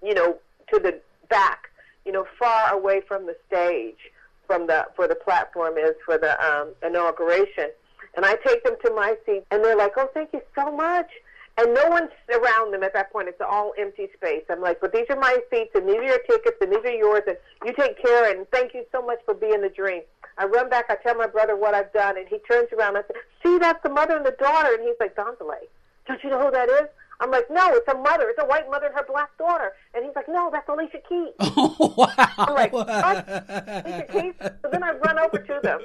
you 0.02 0.14
know, 0.14 0.38
to 0.72 0.78
the 0.78 1.00
back, 1.28 1.70
you 2.06 2.12
know, 2.12 2.26
far 2.38 2.72
away 2.72 3.02
from 3.06 3.26
the 3.26 3.36
stage, 3.48 3.98
from 4.46 4.66
the 4.66 4.86
for 4.96 5.08
the 5.08 5.14
platform 5.14 5.76
is 5.78 5.94
for 6.04 6.18
the 6.18 6.32
um, 6.44 6.74
inauguration. 6.82 7.70
And 8.14 8.26
I 8.26 8.34
take 8.46 8.62
them 8.64 8.76
to 8.84 8.92
my 8.92 9.16
seat, 9.24 9.44
and 9.50 9.64
they're 9.64 9.76
like, 9.76 9.92
"Oh, 9.96 10.08
thank 10.12 10.30
you 10.32 10.42
so 10.54 10.70
much." 10.70 11.10
And 11.58 11.74
no 11.74 11.88
one's 11.88 12.10
around 12.30 12.72
them 12.72 12.82
at 12.82 12.94
that 12.94 13.12
point. 13.12 13.28
It's 13.28 13.40
all 13.40 13.72
empty 13.78 14.08
space. 14.16 14.42
I'm 14.48 14.60
like, 14.60 14.80
"But 14.80 14.92
these 14.92 15.06
are 15.10 15.16
my 15.16 15.36
seats, 15.50 15.70
and 15.74 15.88
these 15.88 15.96
are 15.96 16.04
your 16.04 16.18
tickets, 16.20 16.56
and 16.60 16.72
these 16.72 16.84
are 16.84 16.96
yours, 16.96 17.22
and 17.26 17.36
you 17.64 17.72
take 17.72 18.02
care. 18.02 18.30
And 18.30 18.46
thank 18.50 18.74
you 18.74 18.84
so 18.92 19.02
much 19.02 19.18
for 19.24 19.34
being 19.34 19.60
the 19.62 19.68
dream." 19.68 20.02
I 20.38 20.46
run 20.46 20.68
back. 20.68 20.86
I 20.88 20.96
tell 20.96 21.14
my 21.14 21.26
brother 21.26 21.56
what 21.56 21.74
I've 21.74 21.92
done, 21.92 22.16
and 22.16 22.26
he 22.28 22.38
turns 22.50 22.68
around. 22.72 22.96
and 22.96 23.04
I 23.04 23.12
say, 23.12 23.20
"See, 23.42 23.58
that's 23.58 23.82
the 23.82 23.90
mother 23.90 24.16
and 24.16 24.24
the 24.24 24.32
daughter." 24.32 24.74
And 24.74 24.82
he's 24.82 24.96
like, 24.98 25.14
"Donzaleigh, 25.14 25.68
don't 26.06 26.22
you 26.24 26.30
know 26.30 26.44
who 26.44 26.50
that 26.50 26.68
is?" 26.68 26.88
I'm 27.22 27.30
like, 27.30 27.48
"No, 27.50 27.72
it's 27.72 27.88
a 27.88 27.94
mother. 27.96 28.28
It's 28.28 28.42
a 28.42 28.46
white 28.46 28.68
mother 28.68 28.86
and 28.86 28.94
her 28.94 29.06
black 29.06 29.36
daughter." 29.38 29.72
And 29.94 30.04
he's 30.04 30.14
like, 30.14 30.28
"No, 30.28 30.50
that's 30.52 30.68
Alicia 30.68 30.98
Keys." 31.08 31.32
Oh, 31.38 31.94
wow. 31.96 32.28
I'm 32.36 32.54
like, 32.54 32.72
what? 32.72 32.88
Alicia 32.88 34.06
Keys? 34.10 34.34
So 34.40 34.68
then 34.70 34.82
I 34.82 34.92
run 34.92 35.18
over 35.18 35.38
to 35.38 35.60
them. 35.62 35.80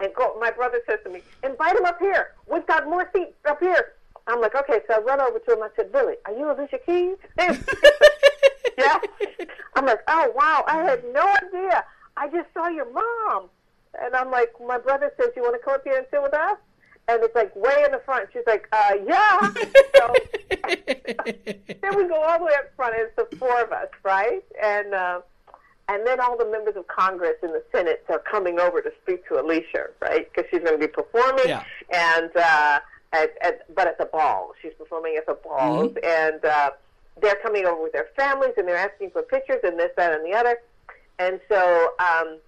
And 0.00 0.12
go, 0.14 0.36
my 0.40 0.50
brother 0.50 0.80
says 0.88 0.98
to 1.04 1.10
me, 1.10 1.22
invite 1.44 1.76
him 1.76 1.84
up 1.84 1.98
here. 2.00 2.32
We've 2.50 2.66
got 2.66 2.88
more 2.88 3.08
seats 3.14 3.36
up 3.48 3.60
here. 3.60 3.92
I'm 4.26 4.40
like, 4.40 4.54
okay. 4.54 4.80
So 4.88 4.94
I 4.94 4.98
run 4.98 5.20
over 5.20 5.38
to 5.38 5.52
him. 5.52 5.62
I 5.62 5.68
said, 5.76 5.92
Billy, 5.92 6.14
are 6.26 6.32
you 6.32 6.50
Alicia 6.50 6.78
Keys? 6.84 7.16
yeah. 8.78 8.98
I'm 9.76 9.86
like, 9.86 10.00
oh, 10.08 10.32
wow. 10.34 10.64
I 10.66 10.82
had 10.82 11.04
no 11.12 11.22
idea. 11.22 11.84
I 12.16 12.28
just 12.28 12.52
saw 12.52 12.68
your 12.68 12.90
mom. 12.92 13.48
And 14.00 14.14
I'm 14.16 14.30
like, 14.30 14.52
my 14.66 14.78
brother 14.78 15.12
says, 15.16 15.30
you 15.36 15.42
want 15.42 15.54
to 15.54 15.64
come 15.64 15.74
up 15.74 15.84
here 15.84 15.98
and 15.98 16.06
sit 16.10 16.20
with 16.22 16.34
us? 16.34 16.56
And 17.06 17.22
it's 17.22 17.34
like 17.34 17.54
way 17.54 17.82
in 17.84 17.92
the 17.92 18.00
front. 18.04 18.30
She's 18.32 18.42
like, 18.46 18.66
uh, 18.72 18.94
yeah. 19.06 19.38
so 19.96 20.14
then 21.82 21.96
we 21.96 22.08
go 22.08 22.22
all 22.22 22.38
the 22.38 22.44
way 22.46 22.52
up 22.58 22.74
front. 22.76 22.94
And 22.96 23.08
it's 23.14 23.30
the 23.30 23.36
four 23.36 23.60
of 23.62 23.72
us, 23.72 23.88
right? 24.02 24.42
And 24.62 24.94
uh, 24.94 25.20
and 25.88 26.06
then 26.06 26.18
all 26.18 26.38
the 26.38 26.46
members 26.46 26.76
of 26.76 26.86
Congress 26.86 27.34
and 27.42 27.52
the 27.52 27.62
Senate 27.70 28.04
are 28.08 28.18
coming 28.20 28.58
over 28.58 28.80
to 28.80 28.90
speak 29.02 29.26
to 29.28 29.38
Alicia, 29.38 29.88
right? 30.00 30.26
Because 30.32 30.48
she's 30.50 30.60
going 30.60 30.80
to 30.80 30.86
be 30.86 30.90
performing, 30.90 31.46
Yeah. 31.46 31.62
and 31.92 32.30
uh, 32.34 32.80
at, 33.12 33.30
at 33.42 33.74
but 33.74 33.86
at 33.86 33.98
the 33.98 34.06
ball, 34.06 34.52
she's 34.62 34.72
performing 34.78 35.16
at 35.18 35.26
the 35.26 35.34
balls, 35.34 35.94
and 36.02 36.42
uh, 36.42 36.70
they're 37.20 37.36
coming 37.42 37.66
over 37.66 37.82
with 37.82 37.92
their 37.92 38.08
families, 38.16 38.52
and 38.56 38.66
they're 38.66 38.78
asking 38.78 39.10
for 39.10 39.20
pictures 39.20 39.60
and 39.62 39.78
this, 39.78 39.90
that, 39.98 40.14
and 40.14 40.24
the 40.24 40.34
other, 40.34 40.56
and 41.18 41.38
so. 41.50 41.90
Um, 41.98 42.38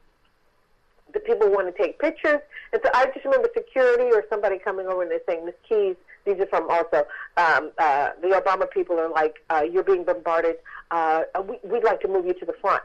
the 1.13 1.21
people 1.21 1.49
want 1.51 1.75
to 1.75 1.83
take 1.83 1.99
pictures. 1.99 2.41
And 2.73 2.81
so 2.85 2.91
I 2.95 3.07
just 3.07 3.25
remember 3.25 3.49
security 3.55 4.11
or 4.13 4.25
somebody 4.29 4.59
coming 4.59 4.87
over 4.87 5.03
and 5.03 5.11
they're 5.11 5.21
saying, 5.27 5.47
Miss 5.47 5.55
Keys, 5.69 5.97
these 6.25 6.39
are 6.41 6.47
from 6.47 6.69
also, 6.69 7.07
um, 7.37 7.71
uh, 7.79 8.11
the 8.21 8.29
Obama 8.29 8.71
people 8.71 8.99
are 8.99 9.09
like, 9.09 9.37
uh, 9.51 9.63
you're 9.71 9.85
being 9.85 10.05
bombarded. 10.05 10.57
Uh, 10.91 11.23
we, 11.49 11.59
we'd 11.63 11.85
like 11.85 12.01
to 12.01 12.09
move 12.09 12.27
you 12.27 12.35
to 12.35 12.45
the 12.45 12.55
front. 12.61 12.83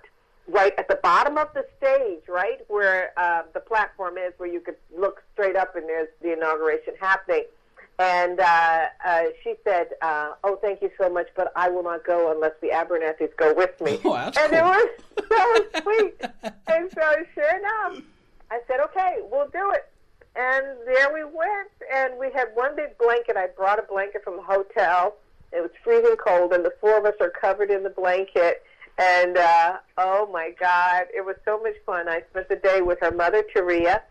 Right 0.47 0.73
at 0.77 0.87
the 0.87 0.99
bottom 1.01 1.37
of 1.37 1.49
the 1.53 1.65
stage, 1.77 2.27
right 2.27 2.59
where 2.67 3.11
uh, 3.17 3.43
the 3.53 3.59
platform 3.59 4.17
is, 4.17 4.33
where 4.37 4.49
you 4.49 4.59
could 4.59 4.75
look 4.95 5.23
straight 5.33 5.55
up 5.55 5.75
and 5.75 5.87
there's 5.87 6.09
the 6.21 6.33
inauguration 6.33 6.93
happening. 6.99 7.45
And 8.01 8.39
uh, 8.39 8.85
uh, 9.05 9.23
she 9.43 9.53
said, 9.63 9.89
uh, 10.01 10.31
"Oh, 10.43 10.55
thank 10.55 10.81
you 10.81 10.89
so 10.99 11.07
much, 11.07 11.27
but 11.35 11.51
I 11.55 11.69
will 11.69 11.83
not 11.83 12.03
go 12.03 12.31
unless 12.31 12.53
the 12.59 12.69
Abernathys 12.69 13.29
go 13.37 13.53
with 13.53 13.79
me." 13.79 13.99
Oh, 14.03 14.15
and 14.15 14.35
it 14.35 14.59
cool. 14.59 14.71
was 14.71 14.89
so 15.29 15.81
sweet. 15.83 16.21
and 16.65 16.89
so, 16.91 17.13
sure 17.35 17.57
enough, 17.59 18.01
I 18.49 18.59
said, 18.67 18.79
"Okay, 18.85 19.17
we'll 19.31 19.49
do 19.49 19.69
it." 19.69 19.87
And 20.35 20.65
there 20.87 21.13
we 21.13 21.23
went, 21.25 21.69
and 21.93 22.17
we 22.17 22.31
had 22.31 22.47
one 22.55 22.75
big 22.75 22.97
blanket. 22.97 23.37
I 23.37 23.47
brought 23.55 23.77
a 23.77 23.83
blanket 23.83 24.23
from 24.23 24.37
the 24.37 24.41
hotel. 24.41 25.17
It 25.51 25.61
was 25.61 25.69
freezing 25.83 26.15
cold, 26.15 26.53
and 26.53 26.65
the 26.65 26.73
four 26.81 26.97
of 26.97 27.05
us 27.05 27.13
are 27.21 27.29
covered 27.29 27.69
in 27.69 27.83
the 27.83 27.91
blanket. 27.91 28.63
And 28.97 29.37
uh, 29.37 29.77
oh 29.99 30.27
my 30.33 30.55
God, 30.59 31.05
it 31.15 31.23
was 31.23 31.35
so 31.45 31.61
much 31.61 31.75
fun. 31.85 32.09
I 32.09 32.23
spent 32.31 32.49
the 32.49 32.55
day 32.55 32.81
with 32.81 32.97
her 33.01 33.11
mother, 33.11 33.43
Terria, 33.55 34.01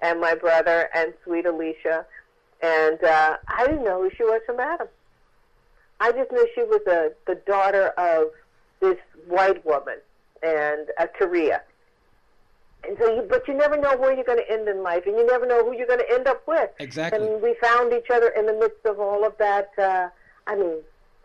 and 0.00 0.20
my 0.20 0.34
brother, 0.34 0.90
and 0.94 1.14
sweet 1.24 1.46
Alicia. 1.46 2.04
And 2.62 3.02
uh, 3.02 3.36
I 3.46 3.66
didn't 3.66 3.84
know 3.84 4.02
who 4.02 4.10
she 4.16 4.24
was 4.24 4.40
from 4.46 4.60
Adam. 4.60 4.88
I 6.00 6.12
just 6.12 6.30
knew 6.32 6.46
she 6.54 6.62
was 6.62 6.80
a, 6.86 7.10
the 7.26 7.36
daughter 7.46 7.88
of 7.98 8.30
this 8.80 8.98
white 9.26 9.64
woman 9.64 9.98
and 10.42 10.88
a 10.98 11.08
Korea. 11.08 11.62
And 12.86 12.96
so, 12.98 13.12
you, 13.14 13.22
but 13.28 13.46
you 13.48 13.54
never 13.54 13.76
know 13.76 13.96
where 13.96 14.14
you're 14.14 14.24
going 14.24 14.38
to 14.38 14.50
end 14.50 14.68
in 14.68 14.82
life, 14.82 15.02
and 15.06 15.16
you 15.16 15.26
never 15.26 15.46
know 15.46 15.64
who 15.64 15.76
you're 15.76 15.88
going 15.88 15.98
to 15.98 16.10
end 16.12 16.28
up 16.28 16.46
with. 16.46 16.70
Exactly. 16.78 17.26
And 17.26 17.42
we 17.42 17.54
found 17.60 17.92
each 17.92 18.10
other 18.12 18.28
in 18.28 18.46
the 18.46 18.52
midst 18.54 18.84
of 18.86 19.00
all 19.00 19.26
of 19.26 19.36
that. 19.38 19.70
Uh, 19.76 20.08
I 20.46 20.54
mean, 20.54 20.76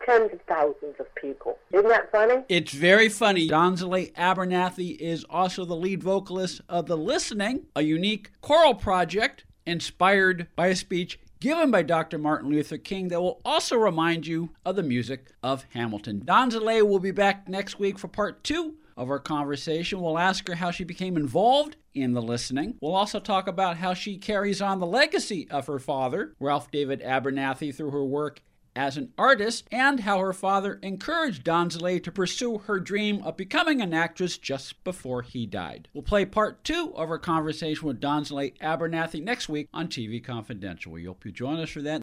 tens 0.04 0.32
of 0.32 0.40
thousands 0.42 0.96
of 0.98 1.12
people. 1.14 1.58
Isn't 1.72 1.88
that 1.88 2.10
funny? 2.10 2.42
It's 2.48 2.72
very 2.72 3.08
funny. 3.08 3.48
Donzaleigh 3.48 4.12
Abernathy 4.14 4.96
is 4.98 5.24
also 5.30 5.64
the 5.64 5.76
lead 5.76 6.02
vocalist 6.02 6.60
of 6.68 6.86
The 6.86 6.96
Listening, 6.96 7.66
a 7.74 7.82
unique 7.82 8.30
choral 8.40 8.74
project 8.74 9.44
inspired 9.64 10.48
by 10.56 10.66
a 10.66 10.76
speech 10.76 11.18
given 11.44 11.70
by 11.70 11.82
Dr. 11.82 12.16
Martin 12.16 12.48
Luther 12.48 12.78
King 12.78 13.08
that 13.08 13.20
will 13.20 13.38
also 13.44 13.76
remind 13.76 14.26
you 14.26 14.48
of 14.64 14.76
the 14.76 14.82
music 14.82 15.30
of 15.42 15.66
Hamilton. 15.74 16.22
Donzaleigh 16.24 16.88
will 16.88 16.98
be 16.98 17.10
back 17.10 17.50
next 17.50 17.78
week 17.78 17.98
for 17.98 18.08
part 18.08 18.42
two 18.42 18.76
of 18.96 19.10
our 19.10 19.18
conversation. 19.18 20.00
We'll 20.00 20.16
ask 20.16 20.48
her 20.48 20.54
how 20.54 20.70
she 20.70 20.84
became 20.84 21.18
involved 21.18 21.76
in 21.92 22.14
the 22.14 22.22
listening. 22.22 22.78
We'll 22.80 22.94
also 22.94 23.20
talk 23.20 23.46
about 23.46 23.76
how 23.76 23.92
she 23.92 24.16
carries 24.16 24.62
on 24.62 24.80
the 24.80 24.86
legacy 24.86 25.46
of 25.50 25.66
her 25.66 25.78
father, 25.78 26.34
Ralph 26.40 26.70
David 26.70 27.02
Abernathy, 27.02 27.74
through 27.74 27.90
her 27.90 28.06
work 28.06 28.40
as 28.76 28.96
an 28.96 29.12
artist 29.16 29.66
and 29.70 30.00
how 30.00 30.18
her 30.18 30.32
father 30.32 30.78
encouraged 30.82 31.44
Donzaleigh 31.44 32.02
to 32.02 32.12
pursue 32.12 32.58
her 32.58 32.80
dream 32.80 33.22
of 33.22 33.36
becoming 33.36 33.80
an 33.80 33.94
actress 33.94 34.36
just 34.36 34.82
before 34.84 35.22
he 35.22 35.46
died. 35.46 35.88
We'll 35.92 36.02
play 36.02 36.24
part 36.24 36.64
two 36.64 36.92
of 36.96 37.08
our 37.08 37.18
conversation 37.18 37.86
with 37.86 38.00
Donzaleigh 38.00 38.58
Abernathy 38.58 39.22
next 39.22 39.48
week 39.48 39.68
on 39.72 39.88
TV 39.88 40.22
Confidential. 40.22 40.92
We 40.92 41.04
hope 41.04 41.24
you 41.24 41.32
join 41.32 41.58
us 41.60 41.70
for 41.70 41.82
that. 41.82 42.02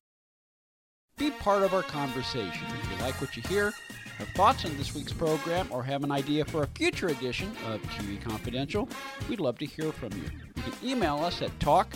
Be 1.17 1.31
part 1.31 1.63
of 1.63 1.73
our 1.73 1.83
conversation. 1.83 2.65
If 2.67 2.91
you 2.91 3.05
like 3.05 3.19
what 3.21 3.35
you 3.35 3.43
hear, 3.43 3.71
have 4.17 4.29
thoughts 4.29 4.65
on 4.65 4.75
this 4.77 4.95
week's 4.95 5.13
program, 5.13 5.67
or 5.71 5.83
have 5.83 6.03
an 6.03 6.11
idea 6.11 6.45
for 6.45 6.63
a 6.63 6.67
future 6.67 7.07
edition 7.07 7.51
of 7.67 7.81
TV 7.83 8.21
Confidential, 8.21 8.87
we'd 9.29 9.39
love 9.39 9.57
to 9.59 9.65
hear 9.65 9.91
from 9.91 10.11
you. 10.13 10.23
You 10.55 10.63
can 10.63 10.73
email 10.83 11.17
us 11.17 11.41
at 11.41 11.57
talk 11.59 11.95